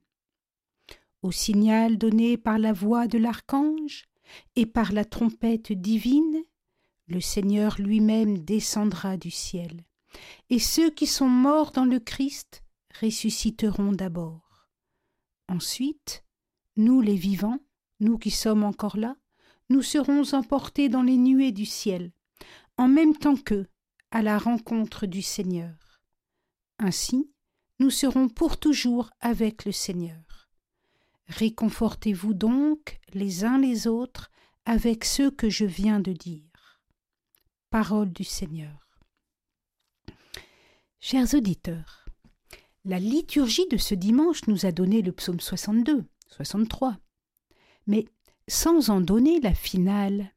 Au 1.23 1.31
signal 1.31 1.99
donné 1.99 2.37
par 2.37 2.59
la 2.59 2.73
voix 2.73 3.07
de 3.07 3.18
l'archange 3.18 4.09
et 4.57 4.66
par 4.66 4.92
la 4.92 5.05
trompette 5.05 5.73
divine, 5.73 6.42
le 7.07 7.21
Seigneur 7.21 7.81
lui-même 7.81 8.38
descendra 8.38 9.16
du 9.16 9.31
ciel, 9.31 9.85
et 10.51 10.59
ceux 10.59 10.90
qui 10.90 11.07
sont 11.07 11.29
morts 11.29 11.73
dans 11.73 11.85
le 11.85 11.99
Christ 11.99 12.62
ressusciteront 13.01 13.92
d'abord. 13.92 14.68
Ensuite, 15.49 16.25
nous 16.77 17.01
les 17.01 17.16
vivants, 17.16 17.59
nous 18.01 18.18
qui 18.18 18.31
sommes 18.31 18.64
encore 18.64 18.97
là, 18.97 19.16
nous 19.68 19.83
serons 19.83 20.35
emportés 20.35 20.88
dans 20.88 21.03
les 21.03 21.16
nuées 21.16 21.53
du 21.53 21.66
ciel, 21.66 22.12
en 22.77 22.88
même 22.88 23.16
temps 23.16 23.37
qu'eux, 23.37 23.66
à 24.11 24.23
la 24.23 24.38
rencontre 24.38 25.07
du 25.07 25.23
Seigneur. 25.23 26.01
Ainsi, 26.79 27.31
nous 27.79 27.90
serons 27.90 28.29
pour 28.29 28.59
toujours 28.59 29.11
avec 29.21 29.64
le 29.64 29.73
Seigneur. 29.73 30.32
Réconfortez-vous 31.28 32.35
donc 32.35 33.00
les 33.14 33.44
uns 33.44 33.58
les 33.58 33.87
autres 33.87 34.30
avec 34.64 35.04
ce 35.04 35.28
que 35.30 35.48
je 35.48 35.64
viens 35.64 36.00
de 36.00 36.12
dire. 36.12 36.80
Parole 37.70 38.12
du 38.12 38.24
Seigneur. 38.24 39.00
Chers 41.00 41.35
auditeurs, 41.35 42.04
la 42.85 42.98
liturgie 42.98 43.66
de 43.68 43.76
ce 43.76 43.94
dimanche 43.94 44.46
nous 44.46 44.66
a 44.66 44.72
donné 44.72 45.02
le 45.02 45.12
psaume 45.12 45.40
62, 45.40 46.04
63, 46.28 46.96
mais 47.87 48.06
sans 48.48 48.90
en 48.90 49.00
donner 49.00 49.40
la 49.40 49.54
finale. 49.54 50.32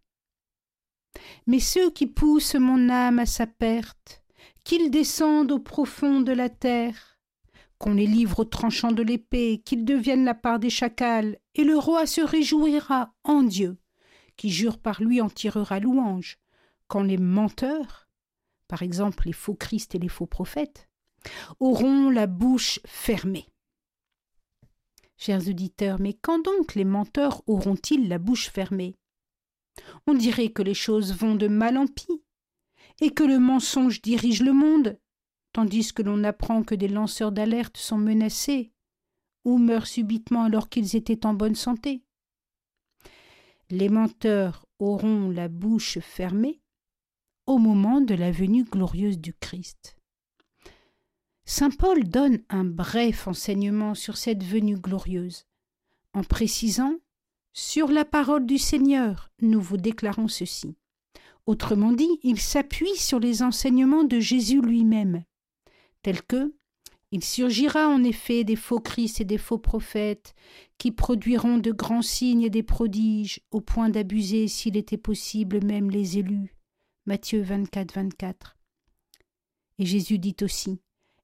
Mais 1.48 1.60
ceux 1.60 1.92
qui 1.92 2.08
poussent 2.08 2.56
mon 2.56 2.90
âme 2.90 3.20
à 3.20 3.26
sa 3.26 3.48
perte, 3.48 4.24
qu'ils 4.64 4.92
descendent 4.92 5.52
au 5.52 5.60
profond 5.60 6.22
de 6.22 6.32
la 6.32 6.50
terre, 6.50 7.15
qu'on 7.86 7.94
les 7.94 8.08
livre 8.08 8.40
aux 8.40 8.46
tranchants 8.46 8.94
de 8.94 9.04
l'épée, 9.04 9.62
qu'ils 9.64 9.86
deviennent 9.86 10.26
la 10.26 10.34
part 10.34 10.58
des 10.58 10.72
chacals, 10.72 11.38
et 11.54 11.64
le 11.64 11.78
roi 11.78 12.08
se 12.08 12.22
réjouira 12.22 13.14
en 13.24 13.44
Dieu, 13.44 13.78
qui 14.38 14.50
jure 14.50 14.80
par 14.80 15.04
lui 15.04 15.22
en 15.22 15.30
tirera 15.30 15.80
louange, 15.80 16.40
quand 16.88 17.04
les 17.04 17.20
menteurs, 17.20 18.10
par 18.68 18.82
exemple 18.82 19.28
les 19.28 19.34
faux 19.34 19.54
Christ 19.54 19.94
et 19.94 20.00
les 20.00 20.08
faux 20.08 20.26
prophètes, 20.26 20.90
auront 21.60 22.10
la 22.10 22.26
bouche 22.26 22.80
fermée. 22.88 23.46
Chers 25.16 25.48
auditeurs, 25.48 26.00
mais 26.00 26.16
quand 26.16 26.40
donc 26.40 26.74
les 26.74 26.86
menteurs 26.86 27.44
auront-ils 27.46 28.10
la 28.10 28.18
bouche 28.18 28.50
fermée? 28.50 28.96
On 30.08 30.16
dirait 30.16 30.50
que 30.50 30.64
les 30.64 30.74
choses 30.74 31.14
vont 31.14 31.36
de 31.36 31.48
mal 31.48 31.78
en 31.78 31.86
pis, 31.86 32.24
et 33.00 33.12
que 33.12 33.24
le 33.24 33.38
mensonge 33.38 34.02
dirige 34.02 34.42
le 34.42 34.54
monde, 34.54 34.98
tandis 35.56 35.94
que 35.94 36.02
l'on 36.02 36.26
apprend 36.26 36.64
que 36.64 36.76
des 36.76 36.90
lanceurs 36.90 37.32
d'alerte 37.32 37.78
sont 37.78 37.98
menacés 37.98 38.74
ou 39.46 39.58
meurent 39.58 39.88
subitement 39.88 40.44
alors 40.44 40.68
qu'ils 40.68 40.98
étaient 40.98 41.26
en 41.26 41.34
bonne 41.34 41.56
santé. 41.56 42.04
Les 43.70 43.88
menteurs 43.88 44.66
auront 44.80 45.30
la 45.30 45.48
bouche 45.48 46.00
fermée 46.00 46.60
au 47.46 47.58
moment 47.58 48.02
de 48.02 48.16
la 48.16 48.32
venue 48.32 48.66
glorieuse 48.66 49.18
du 49.18 49.34
Christ. 49.34 49.96
Saint 51.46 51.70
Paul 51.70 52.04
donne 52.04 52.40
un 52.50 52.66
bref 52.66 53.26
enseignement 53.26 53.96
sur 53.96 54.18
cette 54.18 54.44
venue 54.44 54.78
glorieuse, 54.78 55.46
en 56.14 56.26
précisant 56.26 56.96
Sur 57.54 57.88
la 57.88 58.04
parole 58.04 58.46
du 58.46 58.58
Seigneur, 58.58 59.32
nous 59.42 59.62
vous 59.62 59.78
déclarons 59.78 60.28
ceci. 60.28 60.76
Autrement 61.46 61.94
dit, 61.94 62.20
il 62.24 62.42
s'appuie 62.42 62.98
sur 62.98 63.22
les 63.22 63.42
enseignements 63.42 64.04
de 64.04 64.20
Jésus 64.20 64.60
lui-même 64.60 65.24
tels 66.06 66.22
que 66.22 66.54
il 67.10 67.24
surgira 67.24 67.88
en 67.90 68.04
effet 68.04 68.44
des 68.44 68.56
faux 68.56 68.80
Christ 68.80 69.22
et 69.22 69.26
des 69.26 69.40
faux 69.40 69.58
prophètes, 69.58 70.36
qui 70.78 70.92
produiront 70.92 71.58
de 71.58 71.72
grands 71.72 72.04
signes 72.04 72.44
et 72.44 72.52
des 72.52 72.62
prodiges, 72.62 73.40
au 73.50 73.60
point 73.60 73.90
d'abuser, 73.90 74.48
s'il 74.48 74.78
était 74.78 74.98
possible, 74.98 75.66
même 75.66 75.90
les 75.90 76.20
élus. 76.20 76.56
Matthieu 77.08 77.42
24, 77.42 77.96
24. 77.96 78.56
Et 79.80 79.86
Jésus 79.88 80.20
dit 80.20 80.36
aussi 80.44 80.80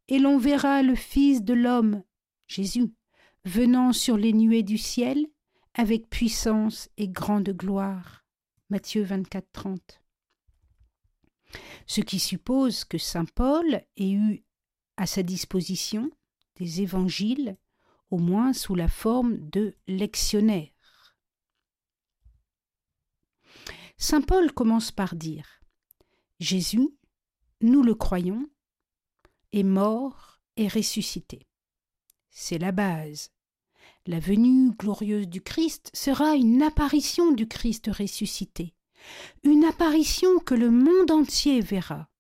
Et 0.08 0.18
l'on 0.18 0.40
verra 0.40 0.82
le 0.82 0.96
Fils 0.96 1.44
de 1.44 1.54
l'homme, 1.54 2.02
Jésus, 2.48 2.92
venant 3.46 3.94
sur 3.94 4.18
les 4.18 4.34
nuées 4.34 4.64
du 4.64 4.80
ciel, 4.80 5.28
avec 5.76 6.10
puissance 6.10 6.90
et 6.98 7.08
grande 7.08 7.50
gloire. 7.50 8.26
Matthieu 8.72 9.04
24, 9.04 9.46
30. 9.52 10.02
Ce 11.86 12.02
qui 12.02 12.18
suppose 12.18 12.84
que 12.84 12.98
saint 12.98 13.26
Paul 13.26 13.84
ait 13.98 14.12
eu 14.12 14.44
à 15.02 15.08
sa 15.08 15.24
disposition 15.24 16.12
des 16.58 16.84
évangiles, 16.84 17.58
au 18.12 18.20
moins 18.20 18.54
sous 18.54 18.76
la 18.76 18.88
forme 18.88 19.40
de 19.50 19.76
lectionnaires. 19.88 21.16
Saint 23.98 24.22
Paul 24.22 24.52
commence 24.52 24.92
par 24.92 25.16
dire 25.16 25.64
Jésus, 26.40 26.88
nous 27.62 27.82
le 27.82 27.96
croyons, 27.96 28.48
est 29.54 29.64
mort 29.64 30.40
et 30.56 30.68
ressuscité. 30.68 31.48
C'est 32.30 32.60
la 32.60 32.72
base. 32.72 33.32
La 34.06 34.20
venue 34.20 34.70
glorieuse 34.70 35.28
du 35.28 35.42
Christ 35.42 35.90
sera 35.96 36.36
une 36.36 36.62
apparition 36.62 37.32
du 37.32 37.48
Christ 37.48 37.90
ressuscité, 37.92 38.76
une 39.42 39.66
apparition 39.66 40.38
que 40.38 40.54
le 40.54 40.70
monde 40.70 41.10
entier 41.10 41.60
verra. 41.60 42.11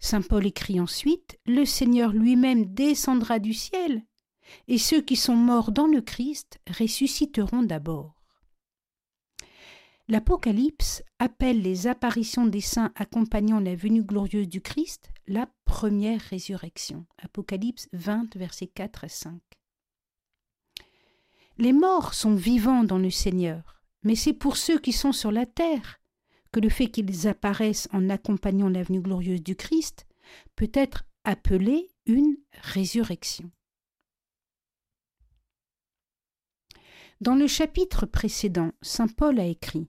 Saint 0.00 0.22
Paul 0.22 0.46
écrit 0.46 0.80
ensuite 0.80 1.38
Le 1.46 1.64
Seigneur 1.64 2.12
lui-même 2.12 2.64
descendra 2.74 3.38
du 3.38 3.52
ciel, 3.52 4.02
et 4.66 4.78
ceux 4.78 5.02
qui 5.02 5.14
sont 5.14 5.36
morts 5.36 5.72
dans 5.72 5.86
le 5.86 6.00
Christ 6.00 6.58
ressusciteront 6.78 7.62
d'abord. 7.62 8.16
L'Apocalypse 10.08 11.04
appelle 11.20 11.62
les 11.62 11.86
apparitions 11.86 12.46
des 12.46 12.60
saints 12.60 12.92
accompagnant 12.96 13.60
la 13.60 13.76
venue 13.76 14.02
glorieuse 14.02 14.48
du 14.48 14.60
Christ 14.60 15.10
la 15.28 15.48
première 15.64 16.20
résurrection. 16.20 17.06
Apocalypse 17.22 17.88
20, 17.92 18.36
versets 18.36 18.66
4 18.66 19.04
à 19.04 19.08
5. 19.08 19.40
Les 21.58 21.72
morts 21.72 22.14
sont 22.14 22.34
vivants 22.34 22.82
dans 22.82 22.98
le 22.98 23.10
Seigneur, 23.10 23.82
mais 24.02 24.16
c'est 24.16 24.32
pour 24.32 24.56
ceux 24.56 24.80
qui 24.80 24.92
sont 24.92 25.12
sur 25.12 25.30
la 25.30 25.46
terre 25.46 25.99
que 26.52 26.60
le 26.60 26.68
fait 26.68 26.88
qu'ils 26.88 27.28
apparaissent 27.28 27.88
en 27.92 28.10
accompagnant 28.10 28.68
la 28.68 28.82
venue 28.82 29.00
glorieuse 29.00 29.42
du 29.42 29.56
Christ 29.56 30.06
peut 30.56 30.70
être 30.74 31.04
appelé 31.24 31.88
une 32.06 32.36
résurrection. 32.52 33.50
Dans 37.20 37.34
le 37.34 37.46
chapitre 37.46 38.06
précédent, 38.06 38.72
Saint 38.80 39.08
Paul 39.08 39.38
a 39.40 39.44
écrit 39.44 39.88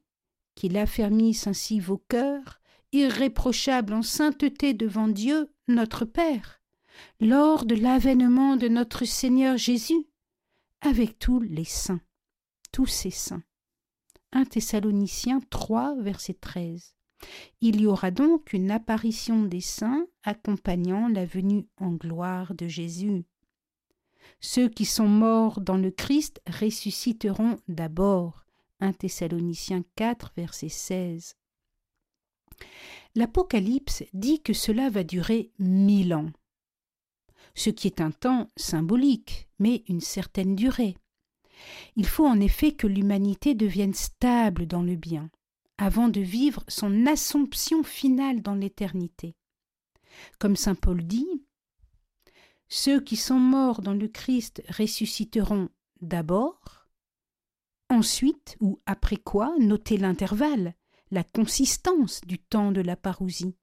qu'il 0.56 0.78
affermisse 0.78 1.48
ainsi 1.48 1.80
vos 1.80 1.98
cœurs, 1.98 2.60
irréprochables 2.92 3.94
en 3.94 4.02
sainteté 4.02 4.74
devant 4.74 5.08
Dieu, 5.08 5.50
notre 5.70 6.04
Père, 6.04 6.62
lors 7.22 7.66
de 7.66 7.76
l'avènement 7.76 8.58
de 8.58 8.68
notre 8.68 9.06
Seigneur 9.06 9.58
Jésus, 9.58 10.06
avec 10.82 11.20
tous 11.20 11.40
les 11.40 11.64
saints, 11.64 12.02
tous 12.74 12.88
ces 12.88 13.12
saints. 13.12 13.44
1 14.34 14.46
Thessaloniciens 14.46 15.42
3, 15.50 15.96
verset 16.00 16.36
13. 16.36 16.96
Il 17.60 17.82
y 17.82 17.86
aura 17.86 18.12
donc 18.12 18.54
une 18.54 18.72
apparition 18.72 19.44
des 19.44 19.62
saints 19.62 20.08
accompagnant 20.24 21.08
la 21.10 21.26
venue 21.26 21.68
en 21.78 21.92
gloire 21.92 22.54
de 22.56 22.68
Jésus. 22.68 23.26
Ceux 24.40 24.70
qui 24.70 24.86
sont 24.86 25.08
morts 25.08 25.62
dans 25.62 25.78
le 25.78 25.92
Christ 25.92 26.42
ressusciteront 26.48 27.58
d'abord. 27.68 28.46
1 28.80 28.94
Thessaloniciens 28.94 29.84
4, 29.96 30.32
verset 30.36 30.70
16. 30.70 31.36
L'Apocalypse 33.16 34.04
dit 34.14 34.42
que 34.42 34.54
cela 34.54 34.90
va 34.90 35.04
durer 35.04 35.52
mille 35.60 36.14
ans, 36.14 36.32
ce 37.54 37.70
qui 37.70 37.88
est 37.88 38.02
un 38.02 38.12
temps 38.12 38.48
symbolique, 38.56 39.50
mais 39.60 39.84
une 39.90 40.02
certaine 40.02 40.56
durée. 40.56 40.96
Il 41.96 42.06
faut 42.06 42.26
en 42.26 42.40
effet 42.40 42.72
que 42.72 42.88
l'humanité 42.88 43.56
devienne 43.56 43.94
stable 43.94 44.68
dans 44.68 44.82
le 44.82 44.96
bien, 44.96 45.30
avant 45.78 46.10
de 46.10 46.22
vivre 46.22 46.64
son 46.68 47.06
assomption 47.06 47.84
finale 47.84 48.42
dans 48.42 48.56
l'éternité. 48.56 49.36
Comme 50.40 50.56
saint 50.56 50.76
Paul 50.76 51.04
dit, 51.04 51.46
ceux 52.68 53.02
qui 53.02 53.18
sont 53.18 53.40
morts 53.40 53.82
dans 53.82 53.94
le 53.94 54.08
Christ 54.08 54.64
ressusciteront 54.70 55.70
d'abord, 56.02 56.88
ensuite 57.90 58.58
ou 58.60 58.80
après 58.86 59.18
quoi, 59.18 59.54
notez 59.60 59.98
l'intervalle, 59.98 60.74
la 61.12 61.24
consistance 61.24 62.22
du 62.22 62.40
temps 62.40 62.72
de 62.72 62.82
la 62.82 62.96
parousie, 62.96 63.56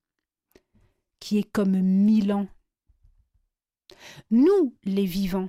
qui 1.20 1.38
est 1.38 1.50
comme 1.50 1.80
mille 1.80 2.32
ans. 2.32 2.48
Nous, 4.30 4.76
les 4.84 5.06
vivants, 5.06 5.48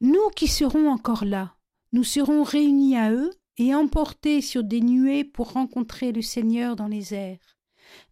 nous 0.00 0.28
qui 0.36 0.48
serons 0.48 0.90
encore 0.90 1.24
là, 1.24 1.56
nous 1.92 2.04
serons 2.04 2.42
réunis 2.42 2.96
à 2.96 3.12
eux 3.12 3.30
et 3.56 3.74
emportés 3.74 4.40
sur 4.40 4.64
des 4.64 4.80
nuées 4.80 5.24
pour 5.24 5.52
rencontrer 5.52 6.12
le 6.12 6.22
Seigneur 6.22 6.76
dans 6.76 6.88
les 6.88 7.14
airs. 7.14 7.58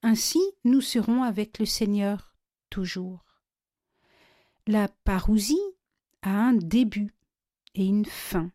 Ainsi 0.02 0.40
nous 0.64 0.80
serons 0.80 1.22
avec 1.22 1.58
le 1.58 1.66
Seigneur 1.66 2.34
toujours. 2.70 3.24
La 4.66 4.88
parousie 5.04 5.60
a 6.22 6.30
un 6.30 6.52
début 6.52 7.14
et 7.74 7.86
une 7.86 8.04
fin. 8.04 8.50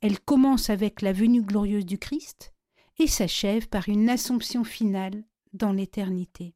Elle 0.00 0.20
commence 0.20 0.70
avec 0.70 1.02
la 1.02 1.12
venue 1.12 1.42
glorieuse 1.42 1.86
du 1.86 1.98
Christ 1.98 2.52
et 2.98 3.06
s'achève 3.06 3.68
par 3.68 3.88
une 3.88 4.08
assomption 4.08 4.64
finale 4.64 5.24
dans 5.52 5.72
l'éternité. 5.72 6.54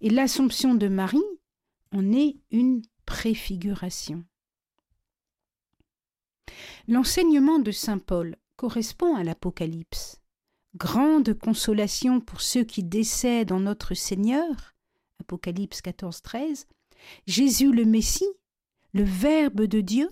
Et 0.00 0.10
l'assomption 0.10 0.74
de 0.74 0.88
Marie 0.88 1.18
en 1.92 2.12
est 2.12 2.36
une 2.50 2.82
préfiguration. 3.06 4.24
L'enseignement 6.86 7.58
de 7.58 7.70
Saint 7.70 7.98
Paul 7.98 8.36
correspond 8.56 9.14
à 9.14 9.24
l'Apocalypse. 9.24 10.20
Grande 10.76 11.34
consolation 11.34 12.20
pour 12.20 12.40
ceux 12.40 12.64
qui 12.64 12.82
décèdent 12.82 13.52
en 13.52 13.60
notre 13.60 13.94
Seigneur, 13.94 14.74
Apocalypse 15.20 15.80
14, 15.80 16.22
13, 16.22 16.66
Jésus 17.26 17.72
le 17.72 17.84
Messie, 17.84 18.28
le 18.92 19.02
Verbe 19.02 19.62
de 19.62 19.80
Dieu, 19.80 20.10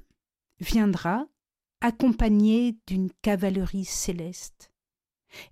viendra 0.60 1.26
accompagné 1.80 2.76
d'une 2.86 3.10
cavalerie 3.22 3.84
céleste. 3.84 4.72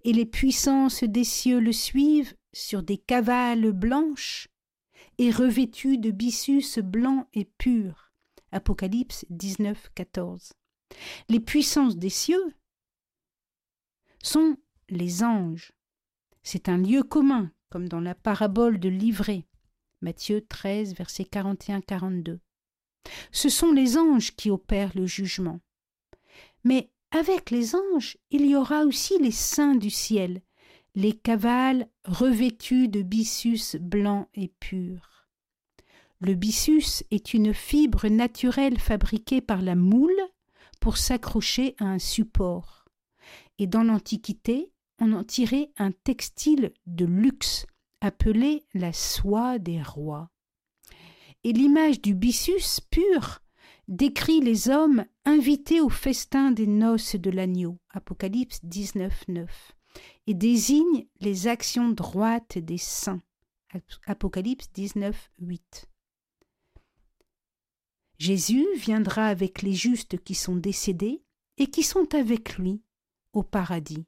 Et 0.05 0.13
les 0.13 0.27
puissances 0.27 1.05
des 1.05 1.25
cieux 1.25 1.61
le 1.61 1.73
suivent 1.73 2.35
sur 2.53 2.83
des 2.83 2.99
cavales 2.99 3.73
blanches 3.73 4.49
et 5.19 5.31
revêtus 5.31 5.99
de 5.99 6.11
byssus 6.11 6.83
blancs 6.83 7.27
et 7.35 7.45
purs. 7.45 8.13
Apocalypse 8.53 9.27
19, 9.31 9.91
14. 9.95 10.53
Les 11.29 11.41
puissances 11.41 11.97
des 11.97 12.11
cieux 12.11 12.55
sont 14.23 14.57
les 14.89 15.23
anges. 15.23 15.73
C'est 16.43 16.69
un 16.69 16.79
lieu 16.79 17.03
commun, 17.03 17.51
comme 17.71 17.89
dans 17.89 18.01
la 18.01 18.15
parabole 18.15 18.79
de 18.79 18.89
Livrée. 18.89 19.47
Matthieu 20.01 20.45
13, 20.47 20.95
versets 20.95 21.25
41-42. 21.25 22.39
Ce 23.33 23.49
sont 23.49 23.73
les 23.73 23.97
anges 23.97 24.35
qui 24.37 24.51
opèrent 24.51 24.93
le 24.95 25.07
jugement. 25.07 25.61
Mais 26.63 26.91
avec 27.11 27.51
les 27.51 27.75
anges, 27.75 28.19
il 28.31 28.47
y 28.47 28.57
aura 28.57 28.85
aussi 28.85 29.19
les 29.19 29.31
saints 29.31 29.77
du 29.77 29.91
ciel, 29.91 30.43
les 30.95 31.13
cavales 31.13 31.89
revêtus 32.05 32.89
de 32.89 33.03
byssus 33.03 33.79
blancs 33.79 34.29
et 34.35 34.49
purs. 34.49 35.29
Le 36.21 36.35
byssus 36.35 37.05
est 37.11 37.35
une 37.35 37.53
fibre 37.53 38.09
naturelle 38.09 38.79
fabriquée 38.79 39.41
par 39.41 39.63
la 39.63 39.75
moule 39.75 40.21
pour 40.75 40.97
s'accrocher 40.97 41.75
à 41.79 41.85
un 41.85 41.99
support. 41.99 42.85
Et 43.59 43.67
dans 43.67 43.85
l'Antiquité, 43.85 44.73
on 45.01 45.13
en 45.13 45.25
tirait 45.25 45.71
un 45.79 45.93
textile 45.93 46.73
de 46.87 47.05
luxe 47.05 47.67
appelé 48.01 48.65
la 48.75 48.93
soie 48.93 49.59
des 49.59 49.83
rois. 49.83 50.31
Et 51.43 51.53
l'image 51.53 52.01
du 52.01 52.15
byssus 52.15 52.81
pur 52.91 53.41
décrit 53.89 54.41
les 54.41 54.69
hommes 54.69 55.05
invités 55.25 55.81
au 55.81 55.89
festin 55.89 56.51
des 56.51 56.67
noces 56.67 57.17
de 57.17 57.31
l'agneau, 57.31 57.79
Apocalypse 57.91 58.61
19, 58.65 59.29
9, 59.29 59.73
et 60.27 60.35
désigne 60.35 61.07
les 61.21 61.49
actions 61.49 61.91
droites 61.91 62.59
des 62.59 62.79
saints, 62.79 63.23
Apocalypse 64.07 64.71
19, 64.73 65.31
8. 65.41 65.89
Jésus 68.19 68.67
viendra 68.77 69.27
avec 69.27 69.63
les 69.63 69.75
justes 69.75 70.23
qui 70.23 70.35
sont 70.35 70.57
décédés 70.57 71.23
et 71.59 71.67
qui 71.67 71.83
sont 71.83 72.15
avec 72.15 72.57
lui 72.59 72.83
au 73.33 73.43
paradis. 73.43 74.07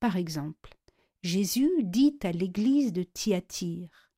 Par 0.00 0.16
exemple, 0.16 0.76
Jésus 1.22 1.70
dit 1.82 2.18
à 2.22 2.32
l'église 2.32 2.92
de 2.92 3.02
Thyatire 3.02 4.10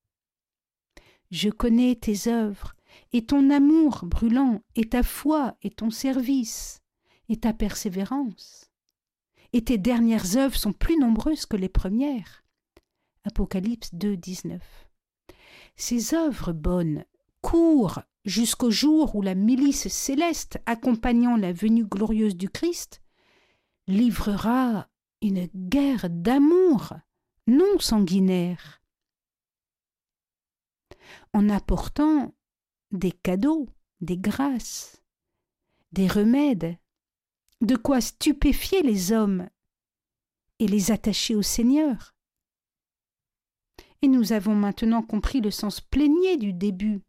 Je 1.30 1.50
connais 1.50 1.96
tes 1.96 2.28
œuvres, 2.28 2.74
et 3.12 3.24
ton 3.24 3.50
amour 3.50 4.04
brûlant, 4.04 4.62
et 4.76 4.88
ta 4.88 5.02
foi, 5.02 5.56
et 5.62 5.70
ton 5.70 5.90
service, 5.90 6.80
et 7.28 7.36
ta 7.38 7.52
persévérance. 7.52 8.70
Et 9.52 9.64
tes 9.64 9.78
dernières 9.78 10.36
œuvres 10.36 10.56
sont 10.56 10.72
plus 10.72 10.98
nombreuses 10.98 11.46
que 11.46 11.56
les 11.56 11.68
premières. 11.68 12.44
Apocalypse 13.24 13.94
2, 13.94 14.16
19. 14.16 14.62
Ces 15.76 16.14
œuvres 16.14 16.52
bonnes 16.52 17.04
courent 17.42 18.00
jusqu'au 18.24 18.70
jour 18.70 19.14
où 19.14 19.22
la 19.22 19.34
milice 19.34 19.88
céleste 19.88 20.58
accompagnant 20.64 21.36
la 21.36 21.52
venue 21.52 21.84
glorieuse 21.84 22.36
du 22.36 22.48
Christ 22.48 23.02
livrera 23.86 24.88
une 25.20 25.48
guerre 25.54 26.08
d'amour 26.08 26.94
non 27.46 27.78
sanguinaire 27.78 28.80
en 31.32 31.48
apportant 31.48 32.34
des 32.92 33.12
cadeaux, 33.12 33.68
des 34.00 34.18
grâces, 34.18 35.02
des 35.92 36.06
remèdes, 36.06 36.76
de 37.60 37.76
quoi 37.76 38.00
stupéfier 38.00 38.82
les 38.82 39.12
hommes 39.12 39.48
et 40.58 40.68
les 40.68 40.90
attacher 40.90 41.34
au 41.34 41.42
Seigneur. 41.42 42.14
Et 44.02 44.08
nous 44.08 44.32
avons 44.32 44.54
maintenant 44.54 45.02
compris 45.02 45.40
le 45.40 45.50
sens 45.50 45.80
plénier 45.80 46.36
du 46.36 46.52
début 46.52 47.02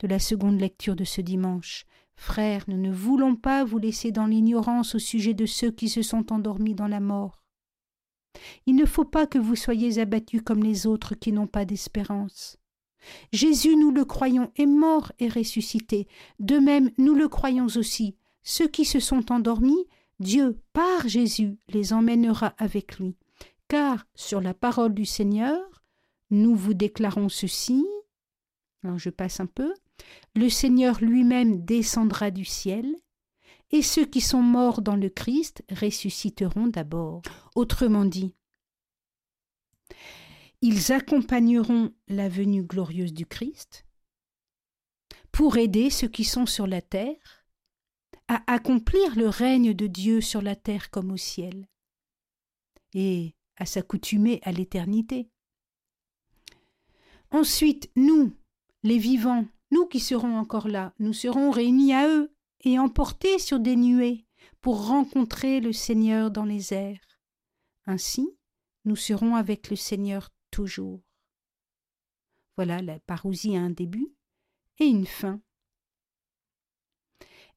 de 0.00 0.06
la 0.06 0.18
seconde 0.18 0.60
lecture 0.60 0.96
de 0.96 1.04
ce 1.04 1.20
dimanche. 1.20 1.84
Frères, 2.16 2.64
nous 2.68 2.76
ne 2.76 2.92
voulons 2.92 3.36
pas 3.36 3.64
vous 3.64 3.78
laisser 3.78 4.10
dans 4.10 4.26
l'ignorance 4.26 4.94
au 4.94 4.98
sujet 4.98 5.34
de 5.34 5.46
ceux 5.46 5.70
qui 5.70 5.88
se 5.88 6.02
sont 6.02 6.32
endormis 6.32 6.74
dans 6.74 6.88
la 6.88 7.00
mort. 7.00 7.42
Il 8.66 8.76
ne 8.76 8.84
faut 8.84 9.04
pas 9.04 9.26
que 9.26 9.38
vous 9.38 9.56
soyez 9.56 10.00
abattus 10.00 10.42
comme 10.42 10.62
les 10.62 10.86
autres 10.86 11.14
qui 11.14 11.32
n'ont 11.32 11.46
pas 11.46 11.64
d'espérance. 11.64 12.58
Jésus, 13.32 13.76
nous 13.76 13.90
le 13.90 14.04
croyons, 14.04 14.50
est 14.56 14.66
mort 14.66 15.12
et 15.18 15.28
ressuscité. 15.28 16.08
De 16.40 16.58
même, 16.58 16.90
nous 16.98 17.14
le 17.14 17.28
croyons 17.28 17.66
aussi. 17.76 18.16
Ceux 18.42 18.68
qui 18.68 18.84
se 18.84 19.00
sont 19.00 19.30
endormis 19.32 19.86
Dieu, 20.20 20.60
par 20.72 21.06
Jésus, 21.06 21.58
les 21.68 21.92
emmènera 21.92 22.54
avec 22.58 22.98
lui. 22.98 23.16
Car, 23.68 24.06
sur 24.14 24.40
la 24.40 24.54
parole 24.54 24.94
du 24.94 25.04
Seigneur, 25.04 25.84
nous 26.30 26.56
vous 26.56 26.74
déclarons 26.74 27.28
ceci. 27.28 27.86
Alors 28.82 28.98
je 28.98 29.10
passe 29.10 29.38
un 29.40 29.46
peu. 29.46 29.72
Le 30.34 30.48
Seigneur 30.48 30.98
lui-même 31.00 31.64
descendra 31.64 32.30
du 32.30 32.44
ciel, 32.44 32.86
et 33.70 33.82
ceux 33.82 34.06
qui 34.06 34.20
sont 34.20 34.42
morts 34.42 34.82
dans 34.82 34.96
le 34.96 35.08
Christ 35.10 35.62
ressusciteront 35.70 36.68
d'abord. 36.68 37.22
Autrement 37.54 38.04
dit, 38.04 38.34
ils 40.60 40.92
accompagneront 40.92 41.92
la 42.08 42.28
venue 42.28 42.64
glorieuse 42.64 43.12
du 43.12 43.26
Christ 43.26 43.86
pour 45.30 45.56
aider 45.56 45.90
ceux 45.90 46.08
qui 46.08 46.24
sont 46.24 46.46
sur 46.46 46.66
la 46.66 46.82
terre 46.82 47.46
à 48.26 48.42
accomplir 48.52 49.16
le 49.16 49.28
règne 49.28 49.72
de 49.72 49.86
Dieu 49.86 50.20
sur 50.20 50.42
la 50.42 50.56
terre 50.56 50.90
comme 50.90 51.12
au 51.12 51.16
ciel 51.16 51.68
et 52.92 53.34
à 53.56 53.66
s'accoutumer 53.66 54.40
à 54.42 54.52
l'éternité. 54.52 55.30
Ensuite, 57.30 57.90
nous, 57.94 58.34
les 58.82 58.98
vivants, 58.98 59.46
nous 59.70 59.86
qui 59.86 60.00
serons 60.00 60.36
encore 60.36 60.68
là, 60.68 60.94
nous 60.98 61.12
serons 61.12 61.50
réunis 61.50 61.92
à 61.92 62.08
eux 62.08 62.34
et 62.62 62.78
emportés 62.78 63.38
sur 63.38 63.60
des 63.60 63.76
nuées 63.76 64.26
pour 64.60 64.86
rencontrer 64.86 65.60
le 65.60 65.72
Seigneur 65.72 66.30
dans 66.30 66.44
les 66.44 66.72
airs. 66.72 67.20
Ainsi, 67.86 68.36
nous 68.84 68.96
serons 68.96 69.36
avec 69.36 69.70
le 69.70 69.76
Seigneur 69.76 70.30
toujours. 70.50 71.02
Voilà, 72.56 72.82
la 72.82 72.98
parousie 73.00 73.56
a 73.56 73.60
un 73.60 73.70
début 73.70 74.12
et 74.78 74.86
une 74.86 75.06
fin. 75.06 75.40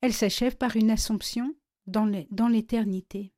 Elle 0.01 0.13
s'achève 0.13 0.57
par 0.57 0.75
une 0.75 0.91
assomption 0.91 1.55
dans 1.87 2.47
l'éternité. 2.47 3.33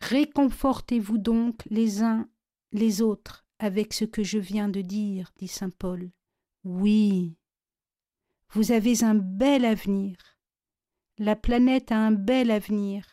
Réconfortez-vous 0.00 1.18
donc 1.18 1.64
les 1.66 2.02
uns 2.02 2.28
les 2.72 3.00
autres 3.00 3.46
avec 3.58 3.94
ce 3.94 4.04
que 4.04 4.22
je 4.22 4.38
viens 4.38 4.68
de 4.68 4.82
dire, 4.82 5.32
dit 5.38 5.48
saint 5.48 5.70
Paul. 5.70 6.10
Oui, 6.68 7.38
vous 8.50 8.72
avez 8.72 9.04
un 9.04 9.14
bel 9.14 9.64
avenir. 9.64 10.16
La 11.16 11.36
planète 11.36 11.92
a 11.92 11.96
un 11.96 12.10
bel 12.10 12.50
avenir. 12.50 13.06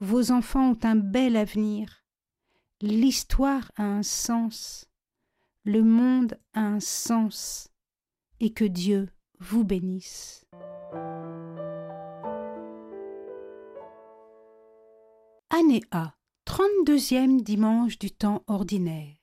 Vos 0.00 0.32
enfants 0.32 0.72
ont 0.72 0.78
un 0.82 0.96
bel 0.96 1.36
avenir. 1.36 2.04
L'histoire 2.80 3.70
a 3.76 3.84
un 3.84 4.02
sens. 4.02 4.90
Le 5.62 5.84
monde 5.84 6.36
a 6.54 6.62
un 6.62 6.80
sens. 6.80 7.68
Et 8.40 8.52
que 8.52 8.64
Dieu 8.64 9.08
vous 9.38 9.62
bénisse. 9.62 10.44
Année 15.50 15.84
A, 15.92 16.16
32e 16.48 17.42
dimanche 17.44 17.96
du 18.00 18.10
temps 18.10 18.42
ordinaire. 18.48 19.21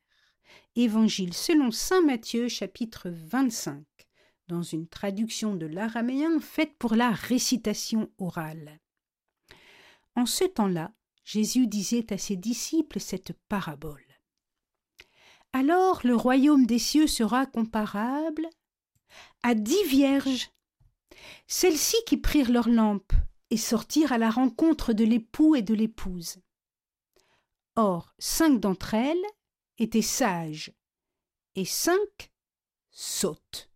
Évangile 0.75 1.33
selon 1.33 1.71
Saint 1.71 2.03
Matthieu 2.03 2.47
chapitre 2.47 3.09
25, 3.09 3.83
dans 4.47 4.61
une 4.61 4.87
traduction 4.87 5.55
de 5.55 5.65
l'araméen 5.65 6.39
faite 6.39 6.77
pour 6.77 6.95
la 6.95 7.09
récitation 7.09 8.11
orale. 8.19 8.79
En 10.15 10.27
ce 10.27 10.45
temps-là, 10.45 10.93
Jésus 11.25 11.67
disait 11.67 12.13
à 12.13 12.17
ses 12.19 12.35
disciples 12.35 12.99
cette 12.99 13.33
parabole. 13.49 14.05
Alors 15.53 16.01
le 16.03 16.15
royaume 16.15 16.67
des 16.67 16.79
cieux 16.79 17.07
sera 17.07 17.47
comparable 17.47 18.47
à 19.41 19.55
dix 19.55 19.83
vierges, 19.85 20.51
celles-ci 21.47 21.97
qui 22.05 22.17
prirent 22.17 22.51
leurs 22.51 22.69
lampes 22.69 23.13
et 23.49 23.57
sortirent 23.57 24.11
à 24.11 24.19
la 24.19 24.29
rencontre 24.29 24.93
de 24.93 25.03
l'époux 25.03 25.55
et 25.55 25.63
de 25.63 25.73
l'épouse. 25.73 26.37
Or, 27.75 28.13
cinq 28.19 28.59
d'entre 28.59 28.93
elles 28.93 29.17
étaient 29.83 30.01
sages 30.01 30.73
et 31.55 31.65
cinq 31.65 32.31
sottes. 32.91 33.69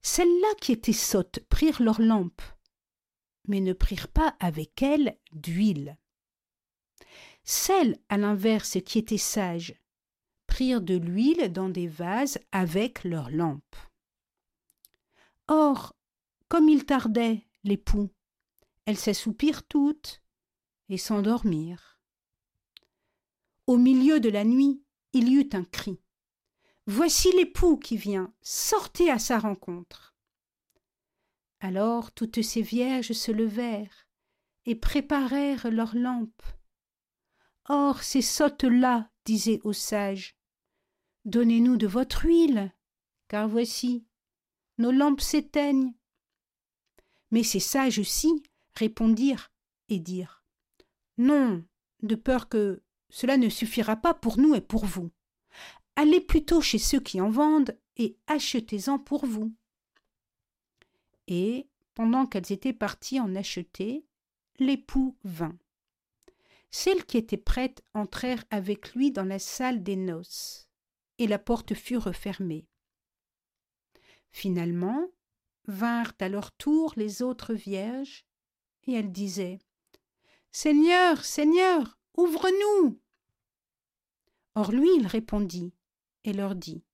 Celles-là 0.00 0.54
qui 0.60 0.72
étaient 0.72 0.92
sottes 0.92 1.40
prirent 1.48 1.82
leurs 1.82 2.00
lampes, 2.00 2.42
mais 3.46 3.60
ne 3.60 3.72
prirent 3.72 4.08
pas 4.08 4.36
avec 4.40 4.82
elles 4.82 5.18
d'huile. 5.32 5.96
Celles, 7.44 7.98
à 8.08 8.16
l'inverse, 8.16 8.78
qui 8.84 8.98
étaient 8.98 9.18
sages, 9.18 9.74
prirent 10.46 10.80
de 10.80 10.96
l'huile 10.96 11.52
dans 11.52 11.68
des 11.68 11.88
vases 11.88 12.38
avec 12.52 13.04
leurs 13.04 13.30
lampes. 13.30 13.76
Or, 15.48 15.94
comme 16.48 16.68
il 16.68 16.84
tardait, 16.84 17.46
l'époux, 17.64 18.10
elles 18.86 18.98
s'assoupirent 18.98 19.66
toutes 19.66 20.22
et 20.88 20.98
s'endormirent. 20.98 21.91
Au 23.66 23.76
milieu 23.76 24.18
de 24.18 24.28
la 24.28 24.44
nuit, 24.44 24.82
il 25.12 25.28
y 25.28 25.36
eut 25.36 25.50
un 25.52 25.64
cri. 25.64 26.00
Voici 26.86 27.30
l'époux 27.36 27.76
qui 27.76 27.96
vient, 27.96 28.34
sortez 28.42 29.08
à 29.08 29.20
sa 29.20 29.38
rencontre. 29.38 30.16
Alors 31.60 32.10
toutes 32.10 32.42
ces 32.42 32.60
vierges 32.60 33.12
se 33.12 33.30
levèrent 33.30 34.08
et 34.66 34.74
préparèrent 34.74 35.70
leurs 35.70 35.94
lampes. 35.94 36.42
Or 37.68 38.02
ces 38.02 38.22
sottes-là 38.22 39.10
disaient 39.24 39.60
aux 39.62 39.72
sages, 39.72 40.36
Donnez-nous 41.24 41.76
de 41.76 41.86
votre 41.86 42.24
huile, 42.24 42.74
car 43.28 43.48
voici, 43.48 44.04
nos 44.78 44.90
lampes 44.90 45.20
s'éteignent. 45.20 45.94
Mais 47.30 47.44
ces 47.44 47.60
sages-ci 47.60 48.42
répondirent 48.74 49.52
et 49.88 50.00
dirent, 50.00 50.44
Non, 51.16 51.64
de 52.02 52.16
peur 52.16 52.48
que 52.48 52.82
cela 53.12 53.36
ne 53.36 53.50
suffira 53.50 53.94
pas 53.94 54.14
pour 54.14 54.38
nous 54.38 54.54
et 54.54 54.62
pour 54.62 54.86
vous. 54.86 55.10
Allez 55.96 56.20
plutôt 56.20 56.62
chez 56.62 56.78
ceux 56.78 56.98
qui 56.98 57.20
en 57.20 57.30
vendent 57.30 57.78
et 57.98 58.16
achetez-en 58.26 58.98
pour 58.98 59.26
vous. 59.26 59.54
Et, 61.28 61.68
pendant 61.94 62.24
qu'elles 62.24 62.50
étaient 62.50 62.72
parties 62.72 63.20
en 63.20 63.36
acheter, 63.36 64.06
l'époux 64.58 65.18
vint. 65.24 65.58
Celles 66.70 67.04
qui 67.04 67.18
étaient 67.18 67.36
prêtes 67.36 67.84
entrèrent 67.92 68.44
avec 68.50 68.94
lui 68.94 69.12
dans 69.12 69.26
la 69.26 69.38
salle 69.38 69.82
des 69.82 69.96
noces, 69.96 70.70
et 71.18 71.26
la 71.26 71.38
porte 71.38 71.74
fut 71.74 71.98
refermée. 71.98 72.66
Finalement, 74.30 75.06
vinrent 75.66 76.14
à 76.18 76.30
leur 76.30 76.50
tour 76.52 76.94
les 76.96 77.20
autres 77.20 77.52
vierges, 77.52 78.24
et 78.86 78.94
elles 78.94 79.12
disaient 79.12 79.58
Seigneur, 80.50 81.26
Seigneur, 81.26 81.98
ouvre-nous. 82.16 83.00
Or 84.54 84.72
lui 84.72 84.88
il 84.96 85.06
répondit 85.06 85.72
et 86.24 86.32
leur 86.32 86.54
dit 86.54 86.84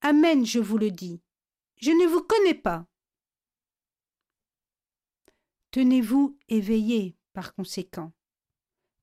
Amen, 0.00 0.46
je 0.46 0.58
vous 0.58 0.78
le 0.78 0.90
dis, 0.90 1.20
je 1.76 1.90
ne 1.90 2.06
vous 2.06 2.22
connais 2.22 2.54
pas. 2.54 2.86
Tenez-vous 5.72 6.38
éveillés 6.48 7.16
par 7.32 7.54
conséquent, 7.54 8.12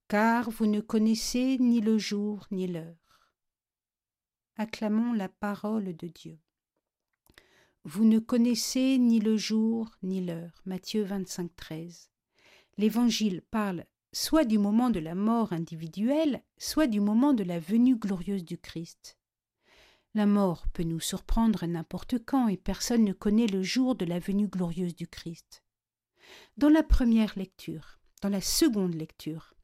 car 0.08 0.50
vous 0.50 0.66
ne 0.66 0.80
connaissez 0.80 1.56
ni 1.58 1.80
le 1.80 1.98
jour 1.98 2.46
ni 2.50 2.66
l'heure. 2.66 2.96
Acclamons 4.56 5.12
la 5.12 5.28
parole 5.28 5.96
de 5.96 6.08
Dieu. 6.08 6.38
Vous 7.84 8.04
ne 8.04 8.18
connaissez 8.18 8.98
ni 8.98 9.20
le 9.20 9.36
jour 9.36 9.96
ni 10.02 10.20
l'heure. 10.20 10.60
Matthieu 10.66 11.04
25, 11.04 11.54
13. 11.54 12.10
L'Évangile 12.76 13.40
parle 13.50 13.86
soit 14.12 14.44
du 14.44 14.58
moment 14.58 14.90
de 14.90 15.00
la 15.00 15.14
mort 15.14 15.52
individuelle, 15.52 16.42
soit 16.56 16.86
du 16.86 17.00
moment 17.00 17.32
de 17.34 17.44
la 17.44 17.58
venue 17.58 17.96
glorieuse 17.96 18.44
du 18.44 18.58
Christ. 18.58 19.18
La 20.14 20.26
mort 20.26 20.66
peut 20.72 20.82
nous 20.82 21.00
surprendre 21.00 21.66
n'importe 21.66 22.24
quand 22.24 22.48
et 22.48 22.56
personne 22.56 23.04
ne 23.04 23.12
connaît 23.12 23.46
le 23.46 23.62
jour 23.62 23.94
de 23.94 24.04
la 24.04 24.18
venue 24.18 24.48
glorieuse 24.48 24.94
du 24.94 25.06
Christ. 25.06 25.62
Dans 26.56 26.70
la 26.70 26.82
première 26.82 27.38
lecture, 27.38 27.98
dans 28.22 28.28
la 28.28 28.40
seconde 28.40 28.94
lecture, 28.94 29.54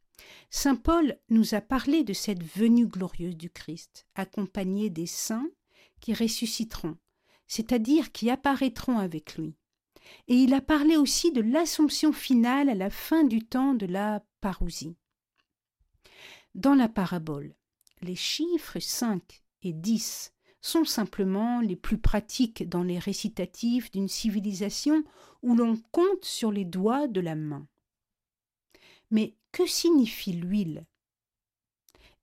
Saint 0.50 0.76
Paul 0.76 1.18
nous 1.28 1.54
a 1.54 1.60
parlé 1.60 2.04
de 2.04 2.12
cette 2.12 2.42
venue 2.42 2.86
glorieuse 2.86 3.36
du 3.36 3.50
Christ, 3.50 4.06
accompagnée 4.14 4.90
des 4.90 5.06
saints 5.06 5.50
qui 6.00 6.14
ressusciteront, 6.14 6.96
c'est-à-dire 7.46 8.12
qui 8.12 8.30
apparaîtront 8.30 8.98
avec 8.98 9.36
lui. 9.36 9.56
Et 10.28 10.34
il 10.34 10.54
a 10.54 10.60
parlé 10.60 10.96
aussi 10.96 11.32
de 11.32 11.40
l'assomption 11.40 12.12
finale 12.12 12.68
à 12.68 12.74
la 12.74 12.90
fin 12.90 13.24
du 13.24 13.44
temps 13.44 13.74
de 13.74 13.86
la 13.86 14.24
parousie. 14.40 14.96
Dans 16.54 16.74
la 16.74 16.88
parabole, 16.88 17.54
les 18.00 18.16
chiffres 18.16 18.78
5 18.78 19.42
et 19.62 19.72
10 19.72 20.32
sont 20.60 20.84
simplement 20.84 21.60
les 21.60 21.76
plus 21.76 21.98
pratiques 21.98 22.68
dans 22.68 22.82
les 22.82 22.98
récitatifs 22.98 23.90
d'une 23.90 24.08
civilisation 24.08 25.04
où 25.42 25.54
l'on 25.54 25.76
compte 25.92 26.24
sur 26.24 26.50
les 26.52 26.64
doigts 26.64 27.06
de 27.06 27.20
la 27.20 27.34
main. 27.34 27.66
Mais 29.10 29.36
que 29.52 29.66
signifie 29.66 30.32
l'huile? 30.32 30.86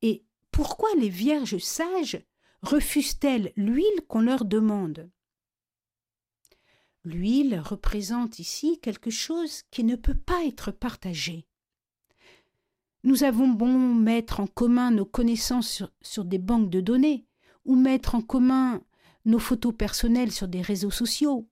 Et 0.01 0.25
pourquoi 0.51 0.89
les 0.97 1.09
vierges 1.09 1.59
sages 1.59 2.21
refusent-elles 2.61 3.53
l'huile 3.55 4.01
qu'on 4.07 4.21
leur 4.21 4.43
demande? 4.45 5.09
L'huile 7.03 7.59
représente 7.59 8.39
ici 8.39 8.79
quelque 8.81 9.09
chose 9.09 9.63
qui 9.71 9.83
ne 9.83 9.95
peut 9.95 10.17
pas 10.17 10.45
être 10.45 10.71
partagé. 10.71 11.47
Nous 13.03 13.23
avons 13.23 13.47
bon 13.47 13.95
mettre 13.95 14.39
en 14.39 14.47
commun 14.47 14.91
nos 14.91 15.05
connaissances 15.05 15.69
sur, 15.69 15.91
sur, 16.01 16.23
des 16.25 16.37
banques 16.37 16.69
de 16.69 16.81
données, 16.81 17.25
ou 17.65 17.75
mettre 17.75 18.13
en 18.13 18.21
commun 18.21 18.83
nos 19.25 19.39
photos 19.39 19.73
personnelles 19.75 20.31
sur 20.31 20.47
des 20.47 20.61
réseaux 20.61 20.91
sociaux. 20.91 21.47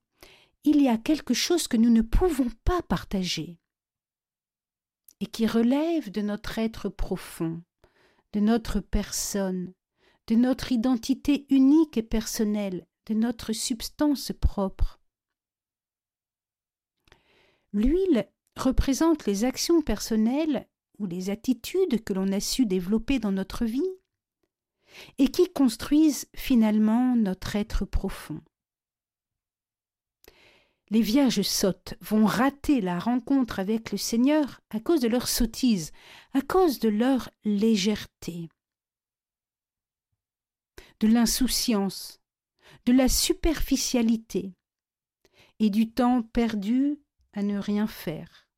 Il 0.62 0.80
y 0.80 0.88
a 0.88 0.98
quelque 0.98 1.34
chose 1.34 1.66
que 1.66 1.76
nous 1.76 1.90
ne 1.90 2.02
pouvons 2.02 2.50
pas 2.64 2.82
partager 2.82 3.58
et 5.20 5.26
qui 5.26 5.46
relève 5.46 6.10
de 6.10 6.22
notre 6.22 6.58
être 6.58 6.88
profond, 6.88 7.62
de 8.32 8.40
notre 8.40 8.80
personne, 8.80 9.72
de 10.28 10.34
notre 10.34 10.72
identité 10.72 11.46
unique 11.50 11.96
et 11.96 12.02
personnelle, 12.02 12.86
de 13.06 13.14
notre 13.14 13.52
substance 13.52 14.32
propre. 14.40 14.99
L'huile 17.72 18.28
représente 18.56 19.26
les 19.26 19.44
actions 19.44 19.82
personnelles 19.82 20.66
ou 20.98 21.06
les 21.06 21.30
attitudes 21.30 22.02
que 22.04 22.12
l'on 22.12 22.32
a 22.32 22.40
su 22.40 22.66
développer 22.66 23.18
dans 23.18 23.32
notre 23.32 23.64
vie 23.64 23.82
et 25.18 25.28
qui 25.28 25.50
construisent 25.52 26.28
finalement 26.34 27.14
notre 27.16 27.56
être 27.56 27.84
profond. 27.84 28.40
Les 30.90 31.02
vierges 31.02 31.42
sottes 31.42 31.94
vont 32.00 32.26
rater 32.26 32.80
la 32.80 32.98
rencontre 32.98 33.60
avec 33.60 33.92
le 33.92 33.98
Seigneur 33.98 34.60
à 34.70 34.80
cause 34.80 35.00
de 35.00 35.06
leur 35.06 35.28
sottise, 35.28 35.92
à 36.32 36.42
cause 36.42 36.80
de 36.80 36.88
leur 36.88 37.30
légèreté, 37.44 38.48
de 40.98 41.06
l'insouciance, 41.06 42.20
de 42.86 42.92
la 42.92 43.08
superficialité 43.08 44.52
et 45.60 45.70
du 45.70 45.92
temps 45.92 46.22
perdu 46.22 46.98
à 47.32 47.42
ne 47.42 47.58
rien 47.58 47.86
faire. 47.86 48.48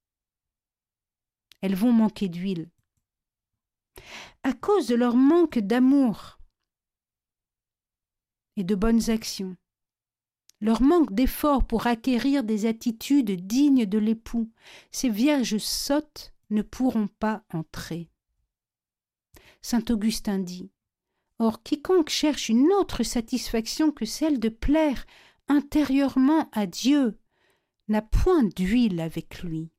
Elles 1.60 1.74
vont 1.74 1.92
manquer 1.92 2.28
d'huile. 2.28 2.70
À 4.42 4.52
cause 4.52 4.86
de 4.86 4.94
leur 4.94 5.16
manque 5.16 5.58
d'amour 5.58 6.38
et 8.56 8.64
de 8.64 8.74
bonnes 8.74 9.10
actions, 9.10 9.56
leur 10.60 10.80
manque 10.80 11.12
d'effort 11.12 11.66
pour 11.66 11.86
acquérir 11.86 12.44
des 12.44 12.66
attitudes 12.66 13.46
dignes 13.46 13.86
de 13.86 13.98
l'époux, 13.98 14.52
ces 14.90 15.08
vierges 15.08 15.58
sottes 15.58 16.32
ne 16.50 16.62
pourront 16.62 17.08
pas 17.08 17.44
entrer. 17.52 18.10
Saint 19.60 19.84
Augustin 19.90 20.38
dit 20.38 20.70
Or 21.38 21.62
quiconque 21.62 22.10
cherche 22.10 22.48
une 22.48 22.72
autre 22.72 23.02
satisfaction 23.02 23.90
que 23.90 24.04
celle 24.04 24.38
de 24.38 24.48
plaire 24.48 25.04
intérieurement 25.48 26.48
à 26.52 26.66
Dieu 26.66 27.18
n'a 27.92 28.02
point 28.02 28.44
d'huile 28.44 29.00
avec 29.00 29.42
lui. 29.42 29.70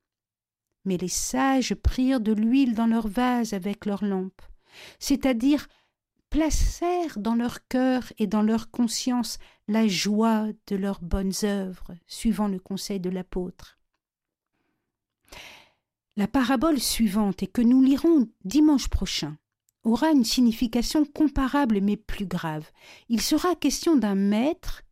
Mais 0.86 0.98
les 0.98 1.10
sages 1.10 1.76
prirent 1.76 2.22
de 2.22 2.34
l'huile 2.34 2.76
dans 2.76 2.88
leur 2.88 3.08
vase 3.08 3.54
avec 3.54 3.86
leurs 3.86 4.06
lampes, 4.06 4.42
c'est-à-dire 5.00 5.68
placèrent 6.30 7.20
dans 7.20 7.36
leur 7.36 7.68
cœur 7.68 8.12
et 8.18 8.28
dans 8.28 8.42
leur 8.42 8.72
conscience 8.72 9.38
la 9.68 9.88
joie 9.88 10.48
de 10.68 10.76
leurs 10.76 11.02
bonnes 11.02 11.34
œuvres, 11.44 11.94
suivant 12.08 12.48
le 12.48 12.60
conseil 12.60 13.00
de 13.00 13.10
l'apôtre. 13.10 13.78
La 16.16 16.28
parabole 16.28 16.80
suivante, 16.80 17.44
et 17.44 17.48
que 17.48 17.62
nous 17.62 17.82
lirons 17.82 18.30
dimanche 18.46 18.88
prochain, 18.88 19.38
aura 19.84 20.12
une 20.12 20.26
signification 20.26 21.06
comparable 21.06 21.82
mais 21.82 21.98
plus 21.98 22.26
grave. 22.26 22.70
Il 23.10 23.22
sera 23.22 23.56
question 23.56 23.96
d'un 23.96 24.16
maître 24.16 24.84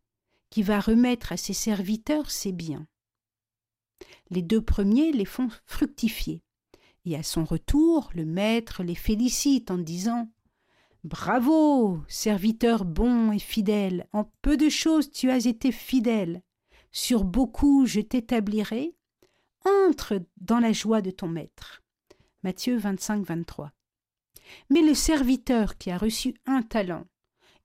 qui 0.50 0.62
va 0.62 0.80
remettre 0.80 1.32
à 1.32 1.36
ses 1.36 1.54
serviteurs 1.54 2.30
ses 2.30 2.52
biens. 2.52 2.86
Les 4.32 4.40
deux 4.40 4.62
premiers 4.62 5.12
les 5.12 5.26
font 5.26 5.50
fructifier. 5.66 6.42
Et 7.04 7.16
à 7.16 7.22
son 7.22 7.44
retour, 7.44 8.10
le 8.14 8.24
maître 8.24 8.82
les 8.82 8.94
félicite 8.94 9.70
en 9.70 9.76
disant 9.76 10.30
Bravo, 11.04 12.00
serviteur 12.08 12.86
bon 12.86 13.30
et 13.32 13.38
fidèle, 13.38 14.08
en 14.14 14.24
peu 14.40 14.56
de 14.56 14.70
choses 14.70 15.10
tu 15.10 15.30
as 15.30 15.46
été 15.46 15.70
fidèle, 15.70 16.42
sur 16.92 17.24
beaucoup 17.24 17.84
je 17.84 18.00
t'établirai, 18.00 18.96
entre 19.84 20.22
dans 20.38 20.60
la 20.60 20.72
joie 20.72 21.02
de 21.02 21.10
ton 21.10 21.28
maître. 21.28 21.82
Matthieu 22.42 22.78
25, 22.78 23.26
23. 23.26 23.70
Mais 24.70 24.80
le 24.80 24.94
serviteur 24.94 25.76
qui 25.76 25.90
a 25.90 25.98
reçu 25.98 26.34
un 26.46 26.62
talent 26.62 27.04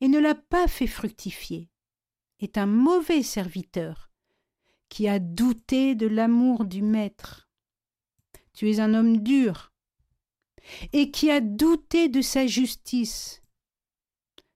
et 0.02 0.10
ne 0.10 0.20
l'a 0.20 0.36
pas 0.36 0.68
fait 0.68 0.86
fructifier 0.86 1.70
est 2.42 2.58
un 2.58 2.66
mauvais 2.68 3.24
serviteur 3.24 4.12
qui 4.90 5.08
a 5.08 5.20
douté 5.20 5.96
de 5.96 6.08
l'amour 6.08 6.66
du 6.66 6.82
Maître. 6.82 7.50
Tu 8.54 8.70
es 8.70 8.80
un 8.80 8.94
homme 8.94 9.18
dur, 9.22 9.72
et 10.94 11.12
qui 11.12 11.30
a 11.30 11.42
douté 11.42 12.10
de 12.10 12.22
sa 12.22 12.48
justice. 12.48 13.42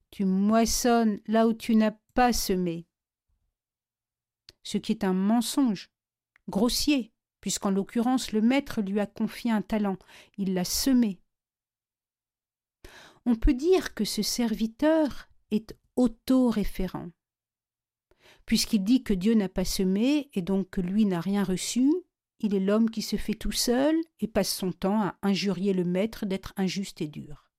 Tu 0.09 0.25
moissonnes 0.25 1.19
là 1.27 1.47
où 1.47 1.53
tu 1.53 1.75
n'as 1.75 1.95
pas 2.13 2.33
semé. 2.33 2.87
Ce 4.63 4.77
qui 4.77 4.91
est 4.91 5.03
un 5.03 5.13
mensonge, 5.13 5.89
grossier, 6.49 7.13
puisqu'en 7.39 7.71
l'occurrence 7.71 8.31
le 8.31 8.41
maître 8.41 8.81
lui 8.81 8.99
a 8.99 9.05
confié 9.05 9.51
un 9.51 9.61
talent, 9.61 9.97
il 10.37 10.53
l'a 10.53 10.65
semé. 10.65 11.19
On 13.25 13.35
peut 13.35 13.53
dire 13.53 13.93
que 13.93 14.05
ce 14.05 14.21
serviteur 14.21 15.29
est 15.51 15.75
autoréférent 15.95 17.11
puisqu'il 18.45 18.83
dit 18.83 19.03
que 19.03 19.13
Dieu 19.13 19.33
n'a 19.33 19.49
pas 19.49 19.65
semé 19.65 20.29
et 20.33 20.41
donc 20.41 20.69
que 20.69 20.81
lui 20.81 21.05
n'a 21.05 21.21
rien 21.21 21.43
reçu, 21.43 21.91
il 22.39 22.55
est 22.55 22.59
l'homme 22.59 22.89
qui 22.89 23.01
se 23.01 23.15
fait 23.15 23.35
tout 23.35 23.51
seul 23.51 23.95
et 24.19 24.27
passe 24.27 24.53
son 24.53 24.71
temps 24.71 25.01
à 25.01 25.17
injurier 25.21 25.73
le 25.73 25.83
maître 25.83 26.25
d'être 26.25 26.53
injuste 26.57 27.01
et 27.01 27.07
dur. 27.07 27.51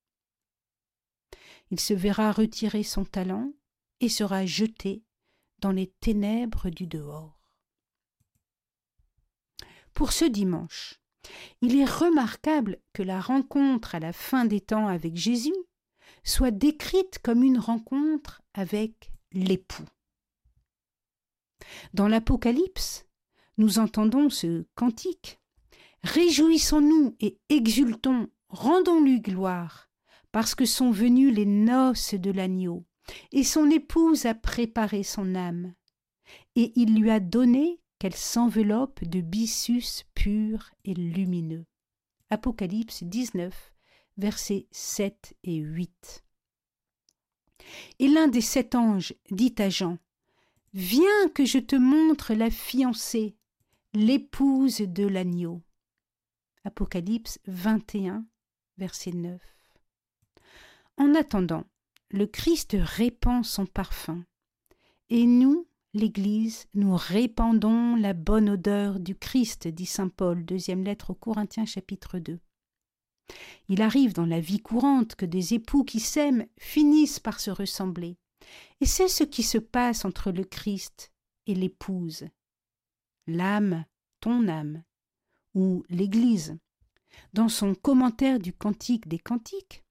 Il 1.71 1.79
se 1.79 1.93
verra 1.93 2.31
retirer 2.31 2.83
son 2.83 3.05
talent 3.05 3.53
et 4.01 4.09
sera 4.09 4.45
jeté 4.45 5.03
dans 5.59 5.71
les 5.71 5.87
ténèbres 6.01 6.69
du 6.69 6.85
dehors. 6.87 7.49
Pour 9.93 10.11
ce 10.11 10.25
dimanche, 10.25 10.99
il 11.61 11.77
est 11.79 11.85
remarquable 11.85 12.79
que 12.91 13.03
la 13.03 13.21
rencontre 13.21 13.95
à 13.95 13.99
la 13.99 14.11
fin 14.11 14.45
des 14.45 14.59
temps 14.59 14.87
avec 14.87 15.15
Jésus 15.15 15.55
soit 16.23 16.51
décrite 16.51 17.19
comme 17.19 17.43
une 17.43 17.59
rencontre 17.59 18.41
avec 18.53 19.11
l'époux. 19.31 19.87
Dans 21.93 22.07
l'Apocalypse, 22.07 23.05
nous 23.57 23.79
entendons 23.79 24.29
ce 24.29 24.65
cantique. 24.75 25.39
Réjouissons-nous 26.03 27.15
et 27.19 27.39
exultons, 27.49 28.29
rendons-lui 28.49 29.21
gloire, 29.21 29.89
parce 30.31 30.55
que 30.55 30.65
sont 30.65 30.91
venues 30.91 31.31
les 31.31 31.45
noces 31.45 32.15
de 32.15 32.31
l'agneau, 32.31 32.85
et 33.31 33.43
son 33.43 33.69
épouse 33.69 34.25
a 34.25 34.33
préparé 34.33 35.03
son 35.03 35.35
âme, 35.35 35.73
et 36.55 36.73
il 36.75 36.99
lui 36.99 37.09
a 37.09 37.19
donné 37.19 37.79
qu'elle 37.99 38.15
s'enveloppe 38.15 39.03
de 39.05 39.21
byssus 39.21 40.03
pur 40.13 40.71
et 40.83 40.93
lumineux. 40.93 41.65
Apocalypse 42.29 43.03
19, 43.03 43.73
versets 44.17 44.67
7 44.71 45.35
et 45.43 45.55
8. 45.55 46.23
Et 47.99 48.07
l'un 48.07 48.27
des 48.27 48.41
sept 48.41 48.75
anges 48.75 49.13
dit 49.31 49.55
à 49.57 49.69
Jean 49.69 49.97
Viens 50.75 51.29
que 51.35 51.45
je 51.45 51.59
te 51.59 51.75
montre 51.75 52.33
la 52.33 52.49
fiancée, 52.49 53.35
l'épouse 53.93 54.79
de 54.79 55.05
l'agneau. 55.05 55.61
Apocalypse 56.63 57.37
21, 57.45 58.25
verset 58.79 59.11
9. 59.11 59.39
En 60.97 61.13
attendant, 61.13 61.65
le 62.09 62.25
Christ 62.25 62.75
répand 62.79 63.45
son 63.45 63.67
parfum. 63.67 64.25
Et 65.11 65.27
nous, 65.27 65.67
l'Église, 65.93 66.65
nous 66.73 66.95
répandons 66.95 67.95
la 67.95 68.13
bonne 68.13 68.49
odeur 68.49 68.99
du 68.99 69.15
Christ, 69.15 69.67
dit 69.67 69.85
saint 69.85 70.09
Paul, 70.09 70.43
deuxième 70.43 70.83
lettre 70.83 71.11
aux 71.11 71.15
Corinthiens 71.15 71.67
chapitre 71.67 72.17
2. 72.17 72.39
Il 73.69 73.83
arrive 73.83 74.13
dans 74.13 74.25
la 74.25 74.39
vie 74.39 74.59
courante 74.59 75.13
que 75.13 75.27
des 75.27 75.53
époux 75.53 75.83
qui 75.83 75.99
s'aiment 75.99 76.47
finissent 76.57 77.19
par 77.19 77.39
se 77.39 77.51
ressembler. 77.51 78.17
Et 78.81 78.85
c'est 78.85 79.07
ce 79.07 79.23
qui 79.23 79.43
se 79.43 79.57
passe 79.57 80.05
entre 80.05 80.31
le 80.31 80.43
Christ 80.43 81.11
et 81.47 81.55
l'épouse. 81.55 82.27
L'âme, 83.27 83.85
ton 84.19 84.47
âme, 84.47 84.83
ou 85.53 85.83
l'Église. 85.89 86.57
Dans 87.33 87.49
son 87.49 87.75
commentaire 87.75 88.39
du 88.39 88.53
Cantique 88.53 89.07
des 89.07 89.19
Cantiques, 89.19 89.83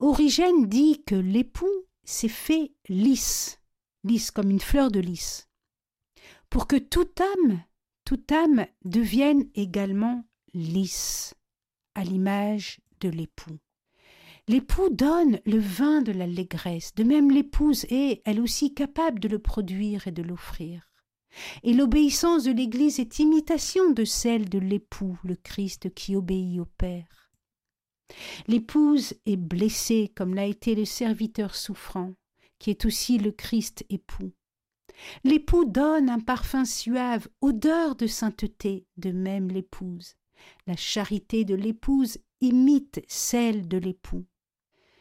Origène 0.00 0.68
dit 0.68 1.02
que 1.04 1.16
l'époux 1.16 1.86
s'est 2.04 2.28
fait 2.28 2.72
lisse, 2.88 3.60
lisse 4.04 4.30
comme 4.30 4.50
une 4.50 4.60
fleur 4.60 4.90
de 4.90 5.00
lys, 5.00 5.48
pour 6.48 6.66
que 6.66 6.76
toute 6.76 7.20
âme, 7.20 7.62
toute 8.04 8.30
âme 8.30 8.66
devienne 8.84 9.48
également 9.54 10.24
lisse, 10.54 11.34
à 11.94 12.04
l'image 12.04 12.80
de 13.00 13.08
l'époux. 13.08 13.58
L'époux 14.48 14.88
donne 14.88 15.40
le 15.44 15.58
vin 15.58 16.00
de 16.00 16.10
l'allégresse, 16.10 16.94
de 16.94 17.04
même 17.04 17.30
l'épouse 17.30 17.84
est, 17.90 18.22
elle 18.24 18.40
aussi, 18.40 18.72
capable 18.72 19.20
de 19.20 19.28
le 19.28 19.38
produire 19.38 20.06
et 20.06 20.12
de 20.12 20.22
l'offrir. 20.22 20.90
Et 21.62 21.74
l'obéissance 21.74 22.44
de 22.44 22.52
l'Église 22.52 22.98
est 22.98 23.18
imitation 23.18 23.90
de 23.90 24.06
celle 24.06 24.48
de 24.48 24.58
l'époux, 24.58 25.18
le 25.22 25.36
Christ 25.36 25.92
qui 25.92 26.16
obéit 26.16 26.60
au 26.60 26.64
Père. 26.64 27.30
L'épouse 28.46 29.12
est 29.26 29.36
blessée 29.36 30.10
comme 30.16 30.34
l'a 30.34 30.46
été 30.46 30.74
le 30.74 30.86
serviteur 30.86 31.54
souffrant, 31.54 32.14
qui 32.58 32.70
est 32.70 32.86
aussi 32.86 33.18
le 33.18 33.32
Christ 33.32 33.84
époux. 33.90 34.32
L'époux 35.24 35.66
donne 35.66 36.08
un 36.08 36.20
parfum 36.20 36.64
suave, 36.64 37.28
odeur 37.42 37.96
de 37.96 38.06
sainteté, 38.06 38.86
de 38.96 39.12
même 39.12 39.48
l'épouse. 39.48 40.14
La 40.66 40.76
charité 40.76 41.44
de 41.44 41.54
l'épouse 41.54 42.16
imite 42.40 43.02
celle 43.08 43.68
de 43.68 43.76
l'époux. 43.76 44.24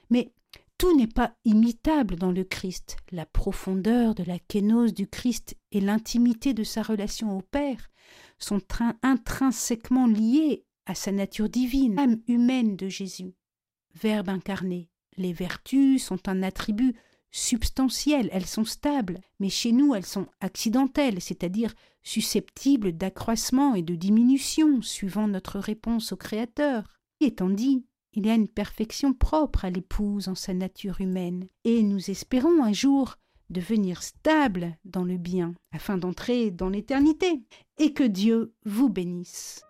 Mais 0.09 0.33
tout 0.77 0.95
n'est 0.95 1.07
pas 1.07 1.35
imitable 1.43 2.15
dans 2.17 2.31
le 2.31 2.43
Christ. 2.43 2.97
La 3.11 3.25
profondeur 3.25 4.13
de 4.13 4.23
la 4.23 4.37
kénose 4.37 4.93
du 4.93 5.07
Christ 5.07 5.55
et 5.71 5.81
l'intimité 5.81 6.53
de 6.53 6.63
sa 6.63 6.83
relation 6.83 7.35
au 7.35 7.41
Père 7.41 7.89
sont 8.37 8.61
intrinsèquement 9.01 10.07
liées 10.07 10.65
à 10.85 10.95
sa 10.95 11.11
nature 11.11 11.49
divine, 11.49 11.95
l'âme 11.95 12.21
humaine 12.27 12.75
de 12.75 12.89
Jésus. 12.89 13.33
Verbe 13.95 14.29
incarné. 14.29 14.89
Les 15.17 15.33
vertus 15.33 16.03
sont 16.03 16.29
un 16.29 16.43
attribut 16.43 16.95
substantiel, 17.31 18.29
elles 18.31 18.45
sont 18.45 18.63
stables, 18.63 19.19
mais 19.39 19.49
chez 19.49 19.71
nous 19.71 19.95
elles 19.95 20.05
sont 20.05 20.27
accidentelles, 20.39 21.21
c'est-à-dire 21.21 21.73
susceptibles 22.03 22.93
d'accroissement 22.93 23.73
et 23.73 23.81
de 23.81 23.95
diminution 23.95 24.81
suivant 24.81 25.27
notre 25.27 25.59
réponse 25.59 26.11
au 26.11 26.17
Créateur. 26.17 26.83
Étant 27.19 27.49
dit, 27.49 27.86
il 28.17 28.25
y 28.25 28.31
a 28.31 28.33
une 28.33 28.47
perfection 28.47 29.13
propre 29.13 29.63
à 29.63 29.69
l'épouse 29.69 30.27
en 30.27 30.33
sa 30.33 30.51
nature 30.55 31.01
humaine, 31.01 31.47
et 31.65 31.83
nous 31.83 32.09
espérons 32.09 32.63
un 32.63 32.73
jour 32.73 33.15
devenir 33.51 34.01
stable 34.01 34.75
dans 34.85 35.03
le 35.03 35.17
bien, 35.17 35.53
afin 35.71 35.99
d'entrer 35.99 36.49
dans 36.49 36.69
l'éternité, 36.69 37.43
et 37.77 37.93
que 37.93 38.03
Dieu 38.03 38.55
vous 38.65 38.89
bénisse. 38.89 39.61